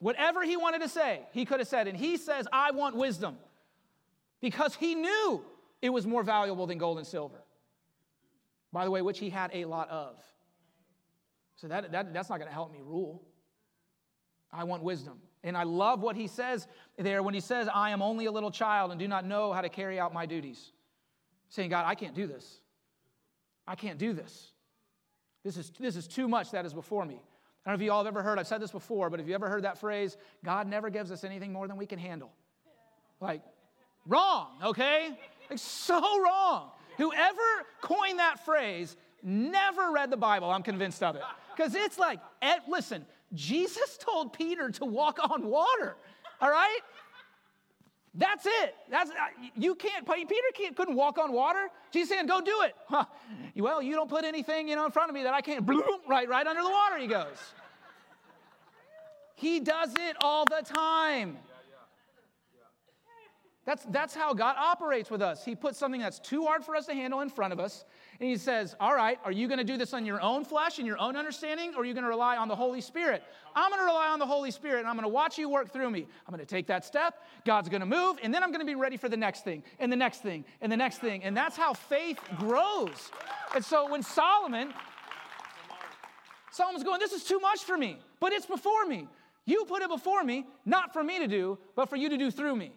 Whatever 0.00 0.42
he 0.42 0.56
wanted 0.56 0.80
to 0.80 0.88
say, 0.88 1.20
he 1.32 1.44
could 1.44 1.60
have 1.60 1.68
said. 1.68 1.86
And 1.86 1.96
he 1.96 2.16
says, 2.16 2.48
I 2.52 2.72
want 2.72 2.96
wisdom 2.96 3.36
because 4.40 4.74
he 4.74 4.94
knew 4.94 5.44
it 5.82 5.90
was 5.90 6.06
more 6.06 6.22
valuable 6.22 6.66
than 6.66 6.78
gold 6.78 6.98
and 6.98 7.06
silver. 7.06 7.42
By 8.72 8.84
the 8.84 8.90
way, 8.90 9.02
which 9.02 9.18
he 9.18 9.30
had 9.30 9.50
a 9.52 9.66
lot 9.66 9.88
of. 9.90 10.16
So 11.56 11.68
that, 11.68 11.92
that 11.92 12.14
that's 12.14 12.30
not 12.30 12.38
going 12.38 12.48
to 12.48 12.54
help 12.54 12.72
me 12.72 12.80
rule. 12.82 13.22
I 14.50 14.64
want 14.64 14.82
wisdom. 14.82 15.18
And 15.44 15.56
I 15.56 15.64
love 15.64 16.00
what 16.00 16.16
he 16.16 16.26
says 16.26 16.66
there 16.98 17.22
when 17.22 17.34
he 17.34 17.40
says, 17.40 17.68
I 17.72 17.90
am 17.90 18.00
only 18.00 18.26
a 18.26 18.32
little 18.32 18.50
child 18.50 18.90
and 18.90 18.98
do 18.98 19.06
not 19.06 19.26
know 19.26 19.52
how 19.52 19.60
to 19.60 19.68
carry 19.68 20.00
out 20.00 20.12
my 20.12 20.24
duties. 20.26 20.72
Saying, 21.50 21.70
God, 21.70 21.84
I 21.86 21.94
can't 21.94 22.14
do 22.14 22.26
this. 22.26 22.60
I 23.66 23.74
can't 23.74 23.98
do 23.98 24.12
this. 24.12 24.52
This 25.44 25.56
is, 25.56 25.70
this 25.78 25.96
is 25.96 26.06
too 26.06 26.28
much 26.28 26.52
that 26.52 26.64
is 26.64 26.72
before 26.72 27.04
me. 27.04 27.22
I 27.64 27.70
don't 27.70 27.78
know 27.78 27.82
if 27.82 27.84
you 27.84 27.92
all 27.92 28.04
have 28.04 28.06
ever 28.06 28.22
heard, 28.22 28.38
I've 28.38 28.46
said 28.46 28.62
this 28.62 28.70
before, 28.70 29.10
but 29.10 29.20
if 29.20 29.28
you 29.28 29.34
ever 29.34 29.48
heard 29.48 29.64
that 29.64 29.78
phrase, 29.78 30.16
God 30.44 30.66
never 30.66 30.88
gives 30.88 31.10
us 31.12 31.24
anything 31.24 31.52
more 31.52 31.68
than 31.68 31.76
we 31.76 31.84
can 31.84 31.98
handle. 31.98 32.32
Like, 33.20 33.42
wrong, 34.06 34.48
okay? 34.64 35.18
Like, 35.50 35.58
so 35.58 36.00
wrong. 36.22 36.70
Whoever 36.96 37.42
coined 37.82 38.18
that 38.18 38.44
phrase 38.46 38.96
never 39.22 39.92
read 39.92 40.10
the 40.10 40.16
Bible, 40.16 40.50
I'm 40.50 40.62
convinced 40.62 41.02
of 41.02 41.16
it. 41.16 41.22
Because 41.54 41.74
it's 41.74 41.98
like, 41.98 42.18
eh, 42.40 42.58
listen, 42.66 43.04
Jesus 43.34 43.98
told 43.98 44.32
Peter 44.32 44.70
to 44.70 44.86
walk 44.86 45.18
on 45.30 45.46
water, 45.46 45.96
all 46.40 46.50
right? 46.50 46.80
That's 48.14 48.44
it. 48.44 48.74
That's 48.90 49.10
uh, 49.10 49.14
you 49.56 49.74
can't. 49.76 50.04
Peter 50.06 50.34
can't, 50.54 50.76
couldn't 50.76 50.96
walk 50.96 51.18
on 51.18 51.32
water. 51.32 51.68
Jesus 51.92 52.08
saying, 52.08 52.26
"Go 52.26 52.40
do 52.40 52.62
it." 52.62 52.74
Huh. 52.88 53.04
Well, 53.56 53.80
you 53.80 53.94
don't 53.94 54.10
put 54.10 54.24
anything 54.24 54.68
you 54.68 54.74
know 54.74 54.84
in 54.84 54.90
front 54.90 55.10
of 55.10 55.14
me 55.14 55.22
that 55.22 55.34
I 55.34 55.40
can't. 55.40 55.64
Bloom, 55.64 55.82
right, 56.08 56.28
right 56.28 56.46
under 56.46 56.62
the 56.62 56.70
water. 56.70 56.98
He 56.98 57.06
goes. 57.06 57.36
He 59.36 59.58
does 59.60 59.94
it 59.94 60.16
all 60.20 60.44
the 60.44 60.62
time. 60.62 61.38
That's, 63.64 63.84
that's 63.86 64.14
how 64.14 64.34
God 64.34 64.56
operates 64.58 65.10
with 65.10 65.22
us. 65.22 65.44
He 65.44 65.54
puts 65.54 65.78
something 65.78 66.00
that's 66.00 66.18
too 66.18 66.44
hard 66.44 66.64
for 66.64 66.74
us 66.74 66.86
to 66.86 66.94
handle 66.94 67.20
in 67.20 67.30
front 67.30 67.52
of 67.52 67.60
us, 67.60 67.84
and 68.20 68.28
He 68.28 68.36
says, 68.36 68.76
All 68.78 68.94
right, 68.94 69.18
are 69.24 69.32
you 69.32 69.48
going 69.48 69.58
to 69.58 69.64
do 69.64 69.78
this 69.78 69.94
on 69.94 70.04
your 70.04 70.20
own 70.20 70.44
flesh 70.44 70.78
and 70.78 70.86
your 70.86 70.98
own 70.98 71.16
understanding, 71.16 71.72
or 71.74 71.82
are 71.82 71.84
you 71.86 71.94
going 71.94 72.04
to 72.04 72.10
rely 72.10 72.36
on 72.36 72.48
the 72.48 72.54
Holy 72.54 72.82
Spirit? 72.82 73.24
I'm 73.56 73.70
going 73.70 73.80
to 73.80 73.86
rely 73.86 74.08
on 74.08 74.18
the 74.18 74.26
Holy 74.26 74.50
Spirit, 74.50 74.80
and 74.80 74.88
I'm 74.88 74.94
going 74.94 75.04
to 75.04 75.08
watch 75.08 75.38
you 75.38 75.48
work 75.48 75.72
through 75.72 75.90
me. 75.90 76.06
I'm 76.26 76.34
going 76.34 76.46
to 76.46 76.54
take 76.54 76.66
that 76.66 76.84
step, 76.84 77.14
God's 77.46 77.70
going 77.70 77.80
to 77.80 77.86
move, 77.86 78.18
and 78.22 78.32
then 78.32 78.42
I'm 78.42 78.50
going 78.50 78.60
to 78.60 78.66
be 78.66 78.74
ready 78.74 78.98
for 78.98 79.08
the 79.08 79.16
next 79.16 79.42
thing, 79.42 79.62
and 79.78 79.90
the 79.90 79.96
next 79.96 80.22
thing, 80.22 80.44
and 80.60 80.70
the 80.70 80.76
next 80.76 80.98
thing. 80.98 81.24
And 81.24 81.34
that's 81.34 81.56
how 81.56 81.72
faith 81.72 82.20
grows. 82.38 83.10
And 83.54 83.64
so 83.64 83.90
when 83.90 84.02
Solomon, 84.02 84.74
Solomon's 86.52 86.84
going, 86.84 87.00
This 87.00 87.12
is 87.12 87.24
too 87.24 87.40
much 87.40 87.64
for 87.64 87.78
me, 87.78 87.98
but 88.20 88.32
it's 88.32 88.46
before 88.46 88.84
me. 88.84 89.08
You 89.46 89.64
put 89.64 89.82
it 89.82 89.88
before 89.88 90.22
me, 90.22 90.46
not 90.66 90.92
for 90.92 91.02
me 91.02 91.18
to 91.20 91.26
do, 91.26 91.58
but 91.74 91.88
for 91.88 91.96
you 91.96 92.10
to 92.10 92.18
do 92.18 92.30
through 92.30 92.54
me. 92.54 92.72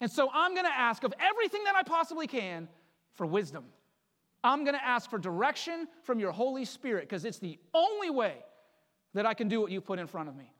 And 0.00 0.10
so 0.10 0.28
I'm 0.34 0.54
going 0.54 0.66
to 0.66 0.76
ask 0.76 1.04
of 1.04 1.14
everything 1.20 1.64
that 1.64 1.74
I 1.74 1.84
possibly 1.84 2.26
can 2.26 2.68
for 3.14 3.26
wisdom. 3.26 3.64
I'm 4.44 4.64
going 4.64 4.76
to 4.76 4.84
ask 4.84 5.10
for 5.10 5.18
direction 5.18 5.88
from 6.02 6.18
your 6.18 6.32
Holy 6.32 6.64
Spirit 6.64 7.08
because 7.08 7.24
it's 7.24 7.38
the 7.38 7.58
only 7.74 8.10
way 8.10 8.36
that 9.14 9.26
I 9.26 9.34
can 9.34 9.48
do 9.48 9.60
what 9.60 9.70
you 9.70 9.80
put 9.80 9.98
in 9.98 10.06
front 10.06 10.28
of 10.28 10.36
me. 10.36 10.52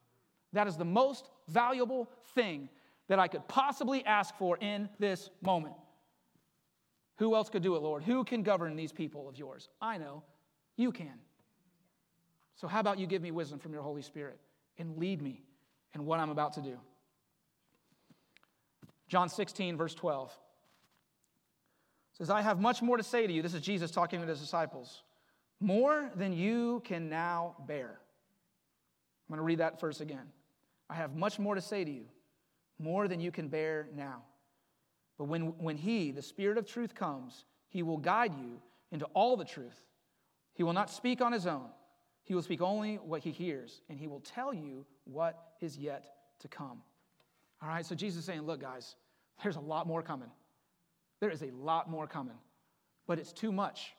That 0.52 0.66
is 0.66 0.76
the 0.76 0.84
most 0.84 1.28
valuable 1.48 2.08
thing 2.34 2.68
that 3.08 3.18
I 3.18 3.28
could 3.28 3.46
possibly 3.46 4.04
ask 4.04 4.34
for 4.36 4.56
in 4.58 4.88
this 4.98 5.30
moment. 5.42 5.74
Who 7.18 7.34
else 7.34 7.48
could 7.48 7.62
do 7.62 7.76
it, 7.76 7.82
Lord? 7.82 8.02
Who 8.02 8.24
can 8.24 8.42
govern 8.42 8.76
these 8.76 8.92
people 8.92 9.28
of 9.28 9.38
yours? 9.38 9.68
I 9.80 9.98
know. 9.98 10.22
You 10.76 10.92
can. 10.92 11.14
So, 12.56 12.66
how 12.66 12.80
about 12.80 12.98
you 12.98 13.06
give 13.06 13.22
me 13.22 13.30
wisdom 13.30 13.58
from 13.58 13.72
your 13.72 13.82
Holy 13.82 14.02
Spirit 14.02 14.38
and 14.78 14.96
lead 14.96 15.22
me 15.22 15.42
in 15.94 16.04
what 16.04 16.20
I'm 16.20 16.30
about 16.30 16.54
to 16.54 16.62
do? 16.62 16.78
John 19.08 19.28
16, 19.28 19.76
verse 19.76 19.94
12 19.94 20.36
says, 22.18 22.30
I 22.30 22.40
have 22.40 22.60
much 22.60 22.82
more 22.82 22.96
to 22.96 23.02
say 23.02 23.26
to 23.26 23.32
you. 23.32 23.42
This 23.42 23.54
is 23.54 23.60
Jesus 23.60 23.90
talking 23.90 24.20
to 24.20 24.26
his 24.26 24.40
disciples. 24.40 25.02
More 25.60 26.10
than 26.16 26.32
you 26.32 26.80
can 26.84 27.08
now 27.08 27.56
bear. 27.66 27.98
I'm 29.28 29.34
going 29.34 29.38
to 29.38 29.42
read 29.42 29.58
that 29.58 29.80
verse 29.80 30.00
again. 30.00 30.26
I 30.88 30.94
have 30.94 31.14
much 31.14 31.38
more 31.38 31.54
to 31.54 31.60
say 31.60 31.84
to 31.84 31.90
you, 31.90 32.04
more 32.78 33.08
than 33.08 33.20
you 33.20 33.30
can 33.30 33.48
bear 33.48 33.88
now. 33.94 34.22
But 35.18 35.24
when, 35.24 35.58
when 35.58 35.76
He, 35.76 36.10
the 36.10 36.22
Spirit 36.22 36.58
of 36.58 36.66
truth, 36.66 36.94
comes, 36.94 37.44
He 37.68 37.82
will 37.82 37.96
guide 37.96 38.34
you 38.34 38.60
into 38.92 39.06
all 39.06 39.36
the 39.36 39.44
truth. 39.44 39.80
He 40.54 40.62
will 40.62 40.72
not 40.72 40.90
speak 40.90 41.20
on 41.20 41.32
His 41.32 41.46
own, 41.46 41.68
He 42.22 42.34
will 42.34 42.42
speak 42.42 42.60
only 42.60 42.96
what 42.96 43.22
He 43.22 43.30
hears, 43.30 43.80
and 43.88 43.98
He 43.98 44.06
will 44.06 44.20
tell 44.20 44.54
you 44.54 44.86
what 45.04 45.52
is 45.60 45.76
yet 45.76 46.04
to 46.40 46.48
come. 46.48 46.82
All 47.62 47.68
right, 47.68 47.84
so 47.84 47.94
Jesus 47.94 48.20
is 48.20 48.24
saying, 48.26 48.42
Look, 48.42 48.60
guys, 48.60 48.94
there's 49.42 49.56
a 49.56 49.60
lot 49.60 49.86
more 49.86 50.02
coming. 50.02 50.30
There 51.20 51.30
is 51.30 51.42
a 51.42 51.50
lot 51.50 51.90
more 51.90 52.06
coming, 52.06 52.38
but 53.06 53.18
it's 53.18 53.32
too 53.32 53.52
much 53.52 53.94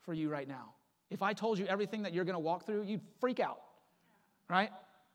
for 0.00 0.14
you 0.14 0.28
right 0.28 0.48
now. 0.48 0.74
If 1.10 1.22
I 1.22 1.32
told 1.32 1.58
you 1.58 1.66
everything 1.66 2.02
that 2.02 2.14
you're 2.14 2.24
going 2.24 2.34
to 2.34 2.40
walk 2.40 2.64
through, 2.64 2.84
you'd 2.84 3.02
freak 3.20 3.40
out, 3.40 3.60
right? 4.48 4.70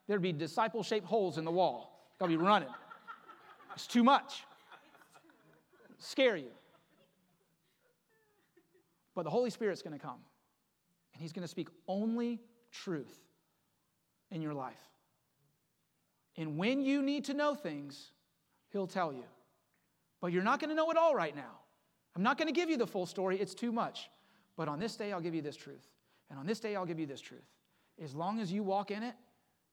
There'd 0.07 0.21
be 0.21 0.33
disciple 0.33 0.83
shaped 0.83 1.05
holes 1.05 1.37
in 1.37 1.45
the 1.45 1.51
wall. 1.51 2.11
I'll 2.21 2.27
be 2.27 2.37
running. 2.37 2.69
It's 3.75 3.87
too 3.87 4.03
much 4.03 4.43
scare 5.99 6.35
you. 6.35 6.51
But 9.15 9.23
the 9.23 9.29
Holy 9.29 9.49
Spirit's 9.49 9.81
going 9.81 9.97
to 9.97 10.03
come, 10.03 10.19
and 11.13 11.21
He's 11.21 11.33
going 11.33 11.43
to 11.43 11.47
speak 11.47 11.69
only 11.87 12.39
truth 12.71 13.19
in 14.29 14.41
your 14.41 14.53
life. 14.53 14.75
And 16.37 16.57
when 16.57 16.81
you 16.81 17.01
need 17.01 17.25
to 17.25 17.33
know 17.33 17.55
things, 17.55 18.11
He'll 18.71 18.87
tell 18.87 19.11
you. 19.11 19.23
But 20.21 20.31
you're 20.31 20.43
not 20.43 20.59
going 20.59 20.69
to 20.69 20.75
know 20.75 20.89
it 20.91 20.97
all 20.97 21.15
right 21.15 21.35
now. 21.35 21.59
I'm 22.15 22.23
not 22.23 22.37
going 22.37 22.47
to 22.47 22.53
give 22.53 22.69
you 22.69 22.77
the 22.77 22.87
full 22.87 23.05
story, 23.05 23.39
it's 23.39 23.53
too 23.53 23.71
much. 23.71 24.09
But 24.55 24.67
on 24.67 24.79
this 24.79 24.95
day, 24.95 25.13
I'll 25.13 25.21
give 25.21 25.35
you 25.35 25.41
this 25.41 25.55
truth. 25.55 25.87
And 26.29 26.39
on 26.39 26.45
this 26.45 26.59
day, 26.59 26.75
I'll 26.75 26.85
give 26.85 26.99
you 26.99 27.05
this 27.05 27.21
truth. 27.21 27.45
As 28.01 28.15
long 28.15 28.39
as 28.39 28.51
you 28.51 28.63
walk 28.63 28.91
in 28.91 29.03
it, 29.03 29.13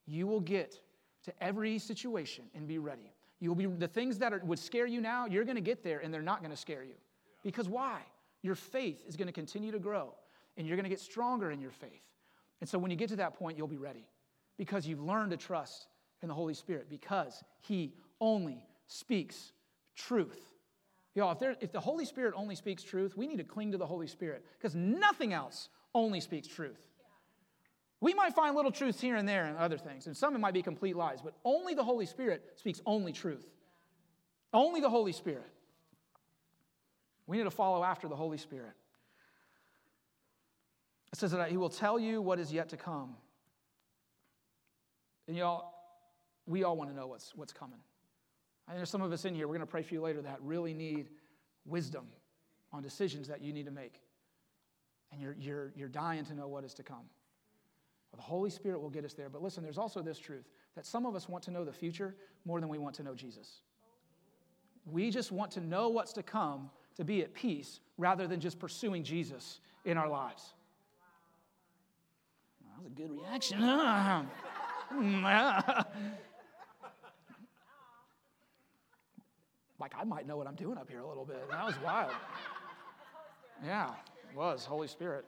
you 0.07 0.27
will 0.27 0.41
get 0.41 0.79
to 1.25 1.33
every 1.43 1.79
situation 1.79 2.45
and 2.55 2.69
be 2.69 2.79
ready. 2.79 3.13
You'll 3.41 3.55
be 3.55 3.67
the 3.67 3.89
things 3.89 4.19
that 4.19 4.33
are, 4.33 4.41
would 4.45 4.59
scare 4.59 4.87
you 4.87 5.01
now, 5.01 5.27
you're 5.27 5.45
going 5.45 5.57
to 5.57 5.63
get 5.63 5.83
there 5.83 6.01
and 6.01 6.13
they're 6.13 6.23
not 6.23 6.41
going 6.41 6.51
to 6.51 6.57
scare 6.57 6.85
you. 6.85 6.95
Because 7.43 7.69
why? 7.69 8.01
Your 8.43 8.55
faith 8.55 9.03
is 9.07 9.17
going 9.17 9.27
to 9.27 9.33
continue 9.33 9.73
to 9.73 9.79
grow 9.79 10.15
and 10.57 10.67
you're 10.67 10.77
going 10.77 10.85
to 10.85 10.91
get 10.91 11.01
stronger 11.01 11.51
in 11.51 11.61
your 11.61 11.71
faith. 11.71 12.03
And 12.61 12.69
so 12.69 12.79
when 12.79 12.91
you 12.91 12.97
get 12.97 13.09
to 13.09 13.17
that 13.17 13.35
point, 13.35 13.59
you'll 13.59 13.67
be 13.67 13.77
ready 13.77 14.07
because 14.57 14.87
you've 14.87 15.03
learned 15.03 15.31
to 15.33 15.37
trust 15.37 15.89
in 16.23 16.29
the 16.29 16.35
Holy 16.35 16.55
Spirit 16.55 16.89
because 16.89 17.43
He 17.61 17.95
only 18.21 18.65
speaks 18.87 19.53
truth. 19.95 20.41
Y'all, 21.15 21.37
if, 21.41 21.57
if 21.61 21.73
the 21.73 21.81
Holy 21.81 22.05
Spirit 22.05 22.35
only 22.37 22.57
speaks 22.57 22.83
truth, 22.83 23.17
we 23.17 23.27
need 23.27 23.39
to 23.39 23.45
cling 23.45 23.73
to 23.73 23.79
the 23.79 23.87
Holy 23.87 24.07
Spirit 24.07 24.45
because 24.59 24.75
nothing 24.75 25.33
else 25.33 25.69
only 25.95 26.21
speaks 26.21 26.49
truth. 26.49 26.89
We 28.01 28.13
might 28.15 28.35
find 28.35 28.55
little 28.55 28.73
truths 28.73 29.01
here 29.01 29.17
and 29.17 29.29
there 29.29 29.45
and 29.45 29.57
other 29.57 29.79
things, 29.79 30.07
and 30.07 30.17
some 30.17 30.35
it 30.35 30.39
might 30.39 30.55
be 30.55 30.63
complete 30.63 30.97
lies, 30.97 31.21
but 31.23 31.35
only 31.45 31.75
the 31.75 31.85
Holy 31.85 32.07
Spirit 32.07 32.45
speaks 32.57 32.83
only 32.85 33.13
truth. 33.13 33.47
Only 34.53 34.81
the 34.81 34.91
Holy 34.91 35.13
Spirit. 35.13 35.51
We 37.27 37.39
need 37.39 37.45
to 37.45 37.51
follow 37.51 37.83
after 37.83 38.09
the 38.09 38.17
Holy 38.17 38.39
Spirit. 38.39 38.75
It 41.13 41.19
says 41.19 41.31
that 41.31 41.51
He 41.51 41.57
will 41.57 41.71
tell 41.71 41.99
you 41.99 42.21
what 42.21 42.39
is 42.39 42.53
yet 42.53 42.69
to 42.71 42.77
come. 42.77 43.15
And 45.27 45.37
y'all, 45.37 45.73
we 46.47 46.65
all 46.65 46.77
want 46.77 46.91
to 46.91 46.97
know 46.97 47.07
what's, 47.07 47.35
what's 47.35 47.53
coming. 47.53 47.79
Think 48.67 48.79
there's 48.79 48.91
some 48.91 49.03
of 49.03 49.13
us 49.13 49.25
in 49.25 49.35
here, 49.35 49.47
we're 49.47 49.55
going 49.55 49.67
to 49.67 49.71
pray 49.71 49.83
for 49.83 49.95
you 49.95 50.01
later, 50.01 50.23
that 50.23 50.39
really 50.41 50.73
need 50.73 51.11
wisdom 51.67 52.07
on 52.73 52.83
decisions 52.83 53.29
that 53.29 53.43
you 53.43 53.53
need 53.53 53.67
to 53.67 53.73
make. 53.73 54.01
And 55.13 55.21
you're, 55.21 55.37
you're, 55.39 55.73
you're 55.77 55.89
dying 55.89 56.25
to 56.25 56.35
know 56.35 56.49
what 56.49 56.65
is 56.65 56.75
to 56.75 56.83
come. 56.83 57.05
Well, 58.11 58.17
the 58.17 58.23
Holy 58.23 58.51
Spirit 58.51 58.81
will 58.81 58.91
get 58.91 59.05
us 59.05 59.15
there. 59.15 59.29
But 59.29 59.43
listen, 59.43 59.63
there's 59.63 59.79
also 59.79 60.03
this 60.03 60.19
truth 60.19 60.49
that 60.75 60.87
some 60.87 61.07
of 61.07 61.15
us 61.15 61.29
want 61.29 61.45
to 61.45 61.51
know 61.51 61.65
the 61.65 61.73
future 61.73 62.17
more 62.45 62.61
than 62.61 62.69
we 62.69 62.79
want 62.79 62.95
to 62.97 63.03
know 63.03 63.15
Jesus. 63.15 63.61
We 64.87 65.11
just 65.11 65.31
want 65.31 65.51
to 65.53 65.61
know 65.61 65.89
what's 65.89 66.13
to 66.15 66.23
come 66.23 66.71
to 66.97 67.05
be 67.05 67.23
at 67.23 67.35
peace 67.35 67.81
rather 67.99 68.27
than 68.27 68.41
just 68.41 68.59
pursuing 68.59 69.05
Jesus 69.05 69.61
in 69.85 69.97
our 69.97 70.09
lives. 70.09 70.55
That 72.63 72.83
was 72.83 72.87
a 72.87 72.95
good 72.95 73.11
reaction. 73.11 73.61
Mm, 74.93 75.85
like 79.79 79.93
I 79.99 80.05
might 80.05 80.27
know 80.27 80.37
what 80.37 80.47
I'm 80.47 80.55
doing 80.55 80.79
up 80.79 80.89
here 80.89 81.01
a 81.01 81.09
little 81.09 81.25
bit. 81.25 81.39
And 81.43 81.51
That 81.51 81.67
was 81.67 81.75
wild. 81.85 82.13
Yeah, 83.65 83.91
it 84.31 84.37
was 84.37 84.65
Holy 84.65 84.89
Spirit. 84.89 85.25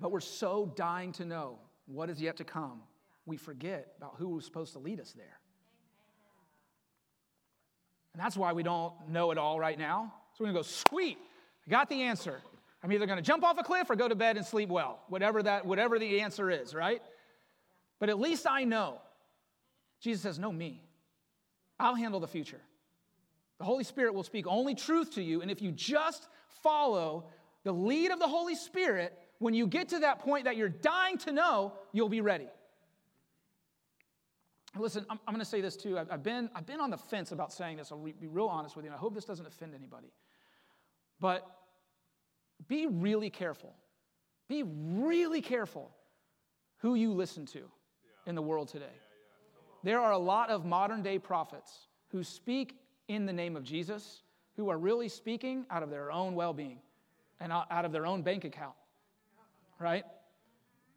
But 0.00 0.12
we're 0.12 0.20
so 0.20 0.72
dying 0.76 1.12
to 1.12 1.24
know 1.24 1.58
what 1.86 2.10
is 2.10 2.20
yet 2.20 2.36
to 2.36 2.44
come, 2.44 2.82
we 3.26 3.36
forget 3.36 3.92
about 3.96 4.14
who 4.18 4.28
was 4.28 4.44
supposed 4.44 4.72
to 4.74 4.78
lead 4.78 5.00
us 5.00 5.12
there. 5.12 5.38
And 8.14 8.22
that's 8.22 8.36
why 8.36 8.52
we 8.52 8.62
don't 8.62 8.92
know 9.08 9.30
it 9.30 9.38
all 9.38 9.58
right 9.58 9.78
now. 9.78 10.12
So 10.34 10.44
we're 10.44 10.48
to 10.48 10.58
go, 10.58 10.62
sweet, 10.62 11.18
I 11.66 11.70
got 11.70 11.88
the 11.88 12.02
answer. 12.02 12.40
I'm 12.82 12.92
either 12.92 13.06
to 13.06 13.22
jump 13.22 13.44
off 13.44 13.58
a 13.58 13.62
cliff 13.62 13.90
or 13.90 13.96
go 13.96 14.08
to 14.08 14.14
bed 14.14 14.36
and 14.36 14.46
sleep 14.46 14.68
well, 14.68 15.00
whatever, 15.08 15.42
that, 15.42 15.66
whatever 15.66 15.98
the 15.98 16.20
answer 16.20 16.50
is, 16.50 16.74
right? 16.74 17.02
But 17.98 18.08
at 18.08 18.18
least 18.18 18.46
I 18.48 18.64
know. 18.64 19.00
Jesus 20.00 20.22
says, 20.22 20.38
Know 20.38 20.52
me. 20.52 20.87
I'll 21.78 21.94
handle 21.94 22.20
the 22.20 22.28
future. 22.28 22.60
The 23.58 23.64
Holy 23.64 23.84
Spirit 23.84 24.14
will 24.14 24.22
speak 24.22 24.46
only 24.46 24.74
truth 24.74 25.14
to 25.14 25.22
you. 25.22 25.42
And 25.42 25.50
if 25.50 25.60
you 25.60 25.72
just 25.72 26.28
follow 26.62 27.26
the 27.64 27.72
lead 27.72 28.10
of 28.10 28.18
the 28.18 28.28
Holy 28.28 28.54
Spirit, 28.54 29.18
when 29.38 29.54
you 29.54 29.66
get 29.66 29.88
to 29.90 30.00
that 30.00 30.20
point 30.20 30.44
that 30.44 30.56
you're 30.56 30.68
dying 30.68 31.18
to 31.18 31.32
know, 31.32 31.72
you'll 31.92 32.08
be 32.08 32.20
ready. 32.20 32.48
Listen, 34.76 35.04
I'm, 35.10 35.18
I'm 35.26 35.34
going 35.34 35.44
to 35.44 35.48
say 35.50 35.60
this 35.60 35.76
too. 35.76 35.98
I've, 35.98 36.10
I've, 36.10 36.22
been, 36.22 36.50
I've 36.54 36.66
been 36.66 36.80
on 36.80 36.90
the 36.90 36.96
fence 36.96 37.32
about 37.32 37.52
saying 37.52 37.78
this. 37.78 37.90
I'll 37.90 37.98
re- 37.98 38.14
be 38.18 38.28
real 38.28 38.46
honest 38.46 38.76
with 38.76 38.84
you, 38.84 38.90
and 38.90 38.96
I 38.96 38.98
hope 38.98 39.14
this 39.14 39.24
doesn't 39.24 39.46
offend 39.46 39.74
anybody. 39.74 40.12
But 41.20 41.44
be 42.68 42.86
really 42.86 43.30
careful. 43.30 43.74
Be 44.48 44.62
really 44.64 45.40
careful 45.40 45.90
who 46.78 46.94
you 46.94 47.12
listen 47.12 47.46
to 47.46 47.62
in 48.26 48.34
the 48.34 48.42
world 48.42 48.68
today. 48.68 48.86
There 49.82 50.00
are 50.00 50.12
a 50.12 50.18
lot 50.18 50.50
of 50.50 50.64
modern 50.64 51.02
day 51.02 51.18
prophets 51.18 51.88
who 52.08 52.22
speak 52.22 52.76
in 53.08 53.26
the 53.26 53.32
name 53.32 53.56
of 53.56 53.62
Jesus 53.62 54.22
who 54.56 54.68
are 54.68 54.78
really 54.78 55.08
speaking 55.08 55.64
out 55.70 55.82
of 55.82 55.90
their 55.90 56.10
own 56.10 56.34
well 56.34 56.52
being 56.52 56.80
and 57.40 57.52
out 57.52 57.84
of 57.84 57.92
their 57.92 58.06
own 58.06 58.22
bank 58.22 58.44
account 58.44 58.74
right? 59.78 60.04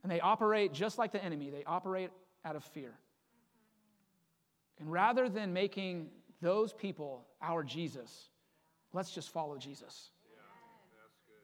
And 0.03 0.11
they 0.11 0.19
operate 0.19 0.73
just 0.73 0.97
like 0.97 1.11
the 1.11 1.23
enemy, 1.23 1.49
they 1.49 1.63
operate 1.65 2.09
out 2.43 2.55
of 2.55 2.63
fear. 2.63 2.93
And 4.79 4.91
rather 4.91 5.29
than 5.29 5.53
making 5.53 6.09
those 6.41 6.73
people 6.73 7.27
our 7.41 7.63
Jesus, 7.63 8.29
let's 8.93 9.11
just 9.11 9.29
follow 9.29 9.57
Jesus. 9.57 10.09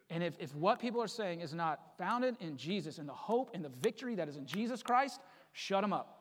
and 0.10 0.24
if, 0.24 0.34
if 0.40 0.56
what 0.56 0.80
people 0.80 1.02
are 1.02 1.08
saying 1.08 1.42
is 1.42 1.54
not 1.54 1.80
founded 1.98 2.36
in 2.40 2.58
Jesus, 2.58 2.98
in 2.98 3.06
the 3.06 3.14
hope 3.14 3.52
and 3.54 3.64
the 3.64 3.72
victory 3.82 4.16
that 4.16 4.28
is 4.28 4.38
in 4.38 4.46
Jesus 4.46 4.82
Christ, 4.82 5.22
shut 5.54 5.84
them 5.84 5.94
up. 5.94 6.17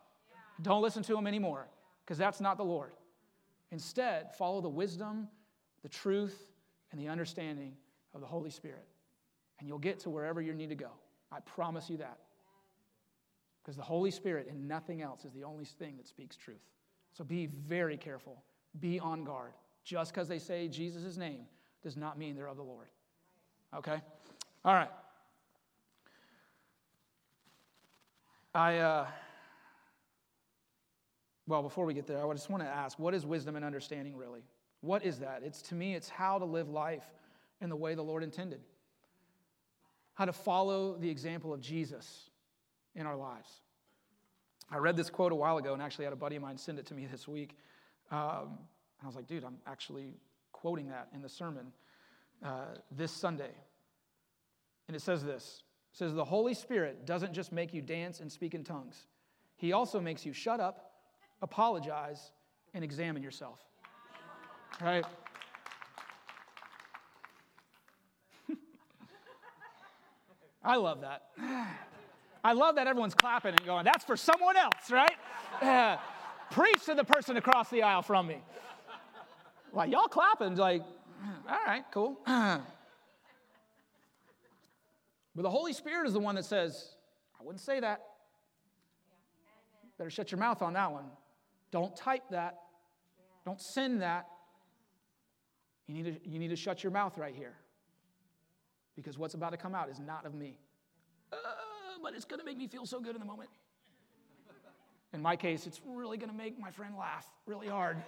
Don't 0.62 0.82
listen 0.82 1.02
to 1.04 1.14
them 1.14 1.26
anymore, 1.26 1.68
because 2.04 2.18
that's 2.18 2.40
not 2.40 2.56
the 2.56 2.64
Lord. 2.64 2.92
Instead, 3.70 4.34
follow 4.36 4.60
the 4.60 4.68
wisdom, 4.68 5.28
the 5.82 5.88
truth, 5.88 6.46
and 6.92 7.00
the 7.00 7.08
understanding 7.08 7.74
of 8.14 8.20
the 8.20 8.26
Holy 8.26 8.50
Spirit, 8.50 8.86
and 9.58 9.68
you'll 9.68 9.78
get 9.78 10.00
to 10.00 10.10
wherever 10.10 10.40
you 10.40 10.54
need 10.54 10.70
to 10.70 10.74
go. 10.74 10.90
I 11.30 11.40
promise 11.40 11.90
you 11.90 11.98
that. 11.98 12.18
Because 13.62 13.76
the 13.76 13.82
Holy 13.82 14.12
Spirit 14.12 14.46
and 14.48 14.68
nothing 14.68 15.02
else 15.02 15.24
is 15.24 15.32
the 15.32 15.42
only 15.42 15.64
thing 15.64 15.96
that 15.96 16.06
speaks 16.06 16.36
truth. 16.36 16.62
So 17.12 17.24
be 17.24 17.46
very 17.46 17.96
careful. 17.96 18.42
Be 18.78 19.00
on 19.00 19.24
guard. 19.24 19.52
Just 19.84 20.12
because 20.12 20.28
they 20.28 20.38
say 20.38 20.68
Jesus' 20.68 21.16
name 21.16 21.46
does 21.82 21.96
not 21.96 22.16
mean 22.18 22.36
they're 22.36 22.46
of 22.46 22.56
the 22.56 22.62
Lord. 22.62 22.88
Okay? 23.74 24.00
All 24.64 24.74
right. 24.74 24.90
I, 28.54 28.78
uh, 28.78 29.06
well, 31.46 31.62
before 31.62 31.84
we 31.84 31.94
get 31.94 32.06
there, 32.06 32.26
I 32.26 32.32
just 32.32 32.50
want 32.50 32.62
to 32.62 32.68
ask 32.68 32.98
what 32.98 33.14
is 33.14 33.24
wisdom 33.24 33.56
and 33.56 33.64
understanding 33.64 34.16
really? 34.16 34.42
What 34.80 35.04
is 35.04 35.20
that? 35.20 35.42
It's 35.44 35.62
to 35.62 35.74
me, 35.74 35.94
it's 35.94 36.08
how 36.08 36.38
to 36.38 36.44
live 36.44 36.68
life 36.68 37.04
in 37.60 37.70
the 37.70 37.76
way 37.76 37.94
the 37.94 38.02
Lord 38.02 38.22
intended 38.22 38.60
how 40.16 40.24
to 40.24 40.32
follow 40.32 40.96
the 40.96 41.10
example 41.10 41.52
of 41.52 41.60
Jesus 41.60 42.30
in 42.94 43.06
our 43.06 43.16
lives. 43.16 43.60
I 44.70 44.78
read 44.78 44.96
this 44.96 45.10
quote 45.10 45.30
a 45.30 45.34
while 45.34 45.58
ago 45.58 45.74
and 45.74 45.82
actually 45.82 46.06
had 46.06 46.14
a 46.14 46.16
buddy 46.16 46.36
of 46.36 46.42
mine 46.42 46.56
send 46.56 46.78
it 46.78 46.86
to 46.86 46.94
me 46.94 47.06
this 47.06 47.28
week. 47.28 47.54
Um, 48.10 48.58
and 48.98 49.04
I 49.04 49.06
was 49.06 49.14
like, 49.14 49.26
dude, 49.26 49.44
I'm 49.44 49.58
actually 49.66 50.14
quoting 50.52 50.88
that 50.88 51.08
in 51.14 51.20
the 51.20 51.28
sermon 51.28 51.66
uh, 52.42 52.76
this 52.90 53.12
Sunday. 53.12 53.50
And 54.88 54.96
it 54.96 55.02
says 55.02 55.22
this 55.22 55.62
it 55.92 55.98
says, 55.98 56.14
The 56.14 56.24
Holy 56.24 56.54
Spirit 56.54 57.04
doesn't 57.04 57.34
just 57.34 57.52
make 57.52 57.74
you 57.74 57.82
dance 57.82 58.20
and 58.20 58.32
speak 58.32 58.54
in 58.54 58.64
tongues, 58.64 59.06
He 59.56 59.74
also 59.74 60.00
makes 60.00 60.24
you 60.24 60.32
shut 60.32 60.60
up, 60.60 60.92
apologize, 61.46 62.32
and 62.74 62.84
examine 62.84 63.22
yourself. 63.22 63.60
Right? 64.80 65.04
I 70.64 70.76
love 70.76 71.00
that. 71.02 71.30
I 72.44 72.52
love 72.52 72.74
that 72.76 72.86
everyone's 72.86 73.14
clapping 73.14 73.52
and 73.52 73.64
going, 73.64 73.84
that's 73.84 74.04
for 74.04 74.16
someone 74.16 74.56
else, 74.56 74.90
right? 74.90 75.16
Preach 76.50 76.84
to 76.84 76.94
the 76.94 77.04
person 77.04 77.36
across 77.36 77.70
the 77.70 77.82
aisle 77.82 78.02
from 78.02 78.26
me. 78.26 78.42
Like, 79.72 79.90
y'all 79.90 80.08
clapping, 80.08 80.54
like, 80.56 80.82
all 81.48 81.58
right, 81.66 81.84
cool. 81.92 82.18
but 82.26 82.62
the 85.34 85.50
Holy 85.50 85.72
Spirit 85.72 86.06
is 86.06 86.12
the 86.12 86.20
one 86.20 86.34
that 86.34 86.44
says, 86.44 86.90
I 87.40 87.44
wouldn't 87.44 87.62
say 87.62 87.80
that. 87.80 88.02
Better 89.98 90.10
shut 90.10 90.30
your 90.30 90.38
mouth 90.38 90.60
on 90.62 90.74
that 90.74 90.92
one. 90.92 91.06
Don't 91.76 91.94
type 91.94 92.22
that. 92.30 92.56
Don't 93.44 93.60
send 93.60 94.00
that. 94.00 94.28
You 95.86 95.94
need 95.94 96.04
to, 96.04 96.18
you 96.26 96.38
need 96.38 96.48
to 96.48 96.56
shut 96.56 96.82
your 96.82 96.90
mouth 96.90 97.18
right 97.18 97.34
here 97.34 97.52
because 98.96 99.18
what's 99.18 99.34
about 99.34 99.50
to 99.50 99.58
come 99.58 99.74
out 99.74 99.90
is 99.90 100.00
not 100.00 100.24
of 100.24 100.32
me. 100.32 100.56
Uh, 101.30 101.36
but 102.02 102.14
it's 102.14 102.24
going 102.24 102.40
to 102.40 102.46
make 102.46 102.56
me 102.56 102.66
feel 102.66 102.86
so 102.86 102.98
good 102.98 103.14
in 103.14 103.20
the 103.20 103.26
moment. 103.26 103.50
In 105.12 105.20
my 105.20 105.36
case, 105.36 105.66
it's 105.66 105.82
really 105.84 106.16
going 106.16 106.30
to 106.30 106.34
make 106.34 106.58
my 106.58 106.70
friend 106.70 106.94
laugh 106.98 107.26
really 107.44 107.68
hard. 107.68 107.98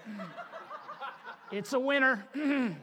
it's 1.52 1.74
a 1.74 1.78
winner. 1.78 2.24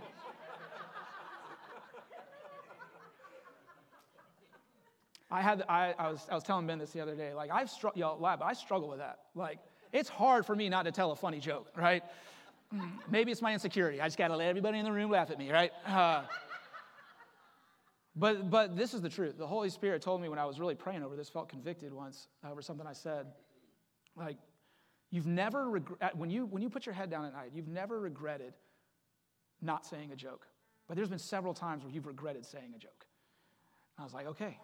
I 5.32 5.42
had 5.42 5.64
I, 5.68 5.96
I, 5.98 6.12
was 6.12 6.28
I 6.30 6.36
was 6.36 6.44
telling 6.44 6.68
Ben 6.68 6.78
this 6.78 6.92
the 6.92 7.02
other 7.02 7.16
day. 7.16 7.34
Like 7.34 7.50
I've 7.50 7.72
struggled, 7.72 8.00
y'all 8.00 8.20
laugh, 8.20 8.44
I 8.44 8.54
struggle 8.54 8.88
with 8.88 9.00
that. 9.00 9.22
Like 9.34 9.58
it's 9.96 10.10
hard 10.10 10.46
for 10.46 10.56
me 10.56 10.68
not 10.70 10.84
to 10.84 10.92
tell 10.92 11.12
a 11.12 11.16
funny 11.16 11.40
joke, 11.40 11.68
right? 11.76 12.04
Maybe 13.10 13.32
it's 13.32 13.42
my 13.42 13.54
insecurity. 13.54 14.02
I 14.02 14.08
just 14.08 14.18
got 14.18 14.28
to 14.28 14.36
let 14.36 14.48
everybody 14.48 14.78
in 14.78 14.86
the 14.86 14.92
room 14.92 15.10
laugh 15.10 15.32
at 15.32 15.38
me, 15.38 15.52
right? 15.52 15.72
Uh, 15.88 16.24
but, 18.16 18.50
but 18.50 18.76
this 18.76 18.94
is 18.94 19.02
the 19.02 19.10
truth. 19.10 19.38
The 19.38 19.48
Holy 19.48 19.70
Spirit 19.70 20.02
told 20.02 20.22
me 20.22 20.28
when 20.28 20.40
I 20.40 20.46
was 20.46 20.60
really 20.60 20.76
praying 20.76 21.04
over 21.04 21.16
this, 21.16 21.30
felt 21.30 21.48
convicted 21.48 21.94
once 21.94 22.28
over 22.50 22.62
something 22.62 22.86
I 22.86 22.94
said. 22.94 23.28
Like, 24.18 24.38
you've 25.12 25.28
never, 25.28 25.70
regret, 25.70 26.16
when, 26.18 26.30
you, 26.30 26.46
when 26.46 26.62
you 26.62 26.70
put 26.70 26.86
your 26.86 26.96
head 26.96 27.10
down 27.10 27.26
at 27.26 27.34
night, 27.34 27.52
you've 27.54 27.68
never 27.68 28.00
regretted 28.00 28.54
not 29.62 29.86
saying 29.86 30.12
a 30.12 30.16
joke. 30.16 30.46
But 30.88 30.98
there's 30.98 31.10
been 31.10 31.20
several 31.20 31.54
times 31.54 31.84
where 31.84 31.94
you've 31.94 32.06
regretted 32.06 32.46
saying 32.46 32.74
a 32.76 32.80
joke. 32.80 33.06
And 33.98 34.02
I 34.02 34.04
was 34.04 34.14
like, 34.14 34.28
okay, 34.28 34.58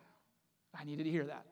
I 0.78 0.84
needed 0.84 1.06
to 1.06 1.10
hear 1.10 1.26
that. 1.26 1.46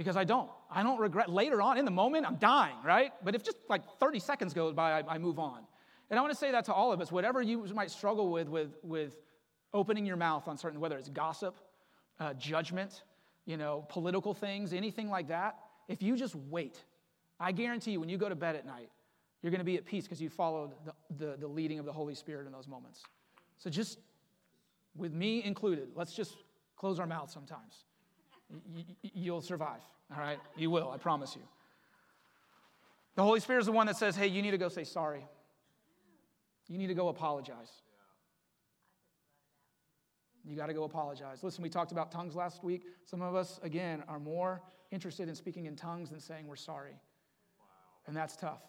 Because 0.00 0.16
I 0.16 0.24
don't. 0.24 0.48
I 0.70 0.82
don't 0.82 0.98
regret. 0.98 1.28
Later 1.28 1.60
on 1.60 1.76
in 1.76 1.84
the 1.84 1.90
moment, 1.90 2.24
I'm 2.24 2.36
dying, 2.36 2.76
right? 2.82 3.12
But 3.22 3.34
if 3.34 3.42
just 3.42 3.58
like 3.68 3.82
30 3.98 4.18
seconds 4.18 4.54
goes 4.54 4.72
by, 4.72 4.92
I, 4.92 5.16
I 5.16 5.18
move 5.18 5.38
on. 5.38 5.60
And 6.08 6.18
I 6.18 6.22
want 6.22 6.32
to 6.32 6.38
say 6.38 6.52
that 6.52 6.64
to 6.64 6.72
all 6.72 6.90
of 6.90 7.02
us. 7.02 7.12
Whatever 7.12 7.42
you 7.42 7.62
might 7.74 7.90
struggle 7.90 8.30
with, 8.30 8.48
with, 8.48 8.78
with 8.82 9.14
opening 9.74 10.06
your 10.06 10.16
mouth 10.16 10.48
on 10.48 10.56
certain, 10.56 10.80
whether 10.80 10.96
it's 10.96 11.10
gossip, 11.10 11.54
uh, 12.18 12.32
judgment, 12.32 13.02
you 13.44 13.58
know, 13.58 13.84
political 13.90 14.32
things, 14.32 14.72
anything 14.72 15.10
like 15.10 15.28
that, 15.28 15.58
if 15.86 16.02
you 16.02 16.16
just 16.16 16.34
wait, 16.34 16.82
I 17.38 17.52
guarantee 17.52 17.90
you 17.90 18.00
when 18.00 18.08
you 18.08 18.16
go 18.16 18.30
to 18.30 18.34
bed 18.34 18.56
at 18.56 18.64
night, 18.64 18.88
you're 19.42 19.50
going 19.50 19.58
to 19.58 19.66
be 19.66 19.76
at 19.76 19.84
peace 19.84 20.04
because 20.04 20.22
you 20.22 20.30
followed 20.30 20.70
the, 20.86 20.94
the, 21.22 21.36
the 21.36 21.46
leading 21.46 21.78
of 21.78 21.84
the 21.84 21.92
Holy 21.92 22.14
Spirit 22.14 22.46
in 22.46 22.52
those 22.52 22.68
moments. 22.68 23.02
So 23.58 23.68
just, 23.68 23.98
with 24.96 25.12
me 25.12 25.44
included, 25.44 25.88
let's 25.94 26.14
just 26.14 26.36
close 26.74 26.98
our 26.98 27.06
mouths 27.06 27.34
sometimes. 27.34 27.84
You'll 29.02 29.42
survive, 29.42 29.80
all 30.14 30.20
right? 30.20 30.38
You 30.56 30.70
will, 30.70 30.90
I 30.90 30.96
promise 30.96 31.36
you. 31.36 31.42
The 33.16 33.22
Holy 33.22 33.40
Spirit 33.40 33.60
is 33.60 33.66
the 33.66 33.72
one 33.72 33.86
that 33.86 33.96
says, 33.96 34.16
hey, 34.16 34.26
you 34.26 34.42
need 34.42 34.52
to 34.52 34.58
go 34.58 34.68
say 34.68 34.84
sorry. 34.84 35.26
You 36.68 36.78
need 36.78 36.86
to 36.86 36.94
go 36.94 37.08
apologize. 37.08 37.82
You 40.44 40.56
got 40.56 40.66
to 40.66 40.74
go 40.74 40.84
apologize. 40.84 41.42
Listen, 41.42 41.62
we 41.62 41.68
talked 41.68 41.92
about 41.92 42.10
tongues 42.10 42.34
last 42.34 42.64
week. 42.64 42.84
Some 43.04 43.20
of 43.20 43.34
us, 43.34 43.60
again, 43.62 44.02
are 44.08 44.18
more 44.18 44.62
interested 44.90 45.28
in 45.28 45.34
speaking 45.34 45.66
in 45.66 45.76
tongues 45.76 46.10
than 46.10 46.20
saying 46.20 46.46
we're 46.46 46.56
sorry. 46.56 46.94
And 48.06 48.16
that's 48.16 48.36
tough. 48.36 48.62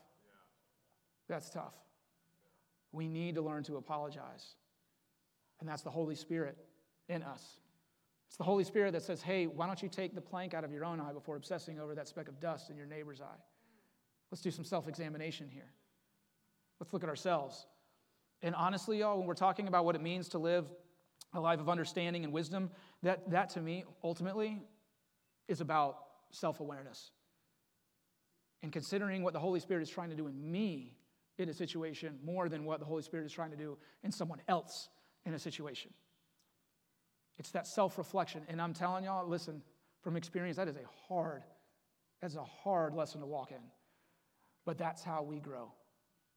That's 1.30 1.50
tough. 1.50 1.74
We 2.92 3.08
need 3.08 3.36
to 3.36 3.42
learn 3.42 3.64
to 3.64 3.78
apologize. 3.78 4.56
And 5.60 5.70
that's 5.70 5.82
the 5.82 5.90
Holy 5.90 6.16
Spirit 6.16 6.58
in 7.08 7.24
us. 7.24 7.60
It's 8.32 8.38
the 8.38 8.46
Holy 8.46 8.64
Spirit 8.64 8.94
that 8.94 9.04
says, 9.04 9.22
hey, 9.22 9.46
why 9.46 9.68
don't 9.68 9.84
you 9.84 9.90
take 9.90 10.16
the 10.16 10.22
plank 10.22 10.54
out 10.54 10.64
of 10.64 10.72
your 10.72 10.86
own 10.86 11.02
eye 11.02 11.12
before 11.12 11.36
obsessing 11.36 11.82
over 11.82 11.94
that 11.96 12.08
speck 12.08 12.30
of 12.30 12.40
dust 12.40 12.70
in 12.70 12.78
your 12.78 12.86
neighbor's 12.86 13.20
eye? 13.20 13.42
Let's 14.32 14.42
do 14.42 14.52
some 14.52 14.64
self 14.64 14.88
examination 14.88 15.50
here. 15.52 15.70
Let's 16.80 16.94
look 16.94 17.04
at 17.04 17.10
ourselves. 17.10 17.66
And 18.42 18.56
honestly, 18.56 19.00
y'all, 19.00 19.18
when 19.18 19.28
we're 19.28 19.34
talking 19.34 19.68
about 19.68 19.84
what 19.84 19.96
it 19.96 20.02
means 20.02 20.30
to 20.30 20.38
live 20.38 20.72
a 21.34 21.42
life 21.42 21.60
of 21.60 21.68
understanding 21.68 22.24
and 22.24 22.32
wisdom, 22.32 22.70
that, 23.04 23.30
that 23.32 23.50
to 23.50 23.60
me 23.60 23.84
ultimately 24.02 24.62
is 25.50 25.60
about 25.60 25.98
self 26.30 26.62
awareness. 26.62 27.12
And 28.64 28.72
considering 28.72 29.24
what 29.24 29.34
the 29.34 29.40
Holy 29.40 29.60
Spirit 29.60 29.84
is 29.84 29.90
trying 29.90 30.10
to 30.10 30.16
do 30.16 30.28
in 30.28 30.52
me 30.52 30.96
in 31.38 31.50
a 31.50 31.54
situation 31.54 32.18
more 32.24 32.48
than 32.48 32.64
what 32.64 32.80
the 32.80 32.86
Holy 32.86 33.04
Spirit 33.04 33.26
is 33.26 33.34
trying 33.34 33.52
to 33.52 33.58
do 33.58 33.78
in 34.06 34.12
someone 34.14 34.40
else 34.48 34.88
in 35.26 35.34
a 35.34 35.40
situation. 35.40 35.92
It's 37.42 37.50
that 37.54 37.66
self 37.66 37.98
reflection. 37.98 38.44
And 38.50 38.62
I'm 38.62 38.72
telling 38.72 39.04
y'all, 39.04 39.28
listen, 39.28 39.64
from 40.04 40.16
experience, 40.16 40.58
that 40.58 40.68
is 40.68 40.76
a 40.76 40.86
hard, 41.08 41.42
that's 42.22 42.36
a 42.36 42.44
hard 42.44 42.94
lesson 42.94 43.20
to 43.22 43.26
walk 43.26 43.50
in. 43.50 43.64
But 44.64 44.78
that's 44.78 45.04
how 45.04 45.24
we 45.24 45.40
grow. 45.40 45.72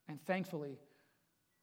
And 0.09 0.19
thankfully, 0.25 0.79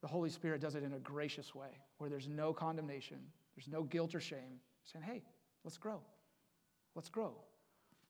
the 0.02 0.08
Holy 0.08 0.30
Spirit 0.30 0.62
does 0.62 0.76
it 0.76 0.84
in 0.84 0.94
a 0.94 1.00
gracious 1.00 1.56
way 1.56 1.70
where 1.98 2.08
there's 2.08 2.28
no 2.28 2.54
condemnation, 2.54 3.18
there's 3.56 3.68
no 3.68 3.82
guilt 3.82 4.14
or 4.14 4.20
shame, 4.20 4.60
saying, 4.86 5.04
hey, 5.04 5.24
let's 5.64 5.78
grow. 5.78 6.02
Let's 6.94 7.10
grow. 7.10 7.34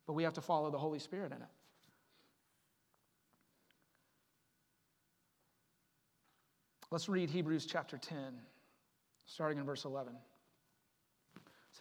But 0.07 0.13
we 0.13 0.23
have 0.23 0.33
to 0.33 0.41
follow 0.41 0.69
the 0.69 0.77
Holy 0.77 0.99
Spirit 0.99 1.31
in 1.31 1.41
it. 1.41 1.47
Let's 6.91 7.07
read 7.07 7.29
Hebrews 7.29 7.65
chapter 7.67 7.97
10, 7.97 8.17
starting 9.25 9.59
in 9.59 9.65
verse 9.65 9.85
11. 9.85 10.13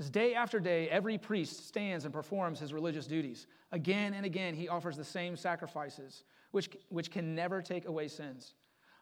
Says, 0.00 0.08
Day 0.08 0.34
after 0.34 0.60
day, 0.60 0.88
every 0.88 1.18
priest 1.18 1.68
stands 1.68 2.06
and 2.06 2.14
performs 2.14 2.58
his 2.58 2.72
religious 2.72 3.06
duties. 3.06 3.46
Again 3.70 4.14
and 4.14 4.24
again, 4.24 4.54
he 4.54 4.66
offers 4.66 4.96
the 4.96 5.04
same 5.04 5.36
sacrifices, 5.36 6.24
which, 6.52 6.70
which 6.88 7.10
can 7.10 7.34
never 7.34 7.60
take 7.60 7.86
away 7.86 8.08
sins. 8.08 8.54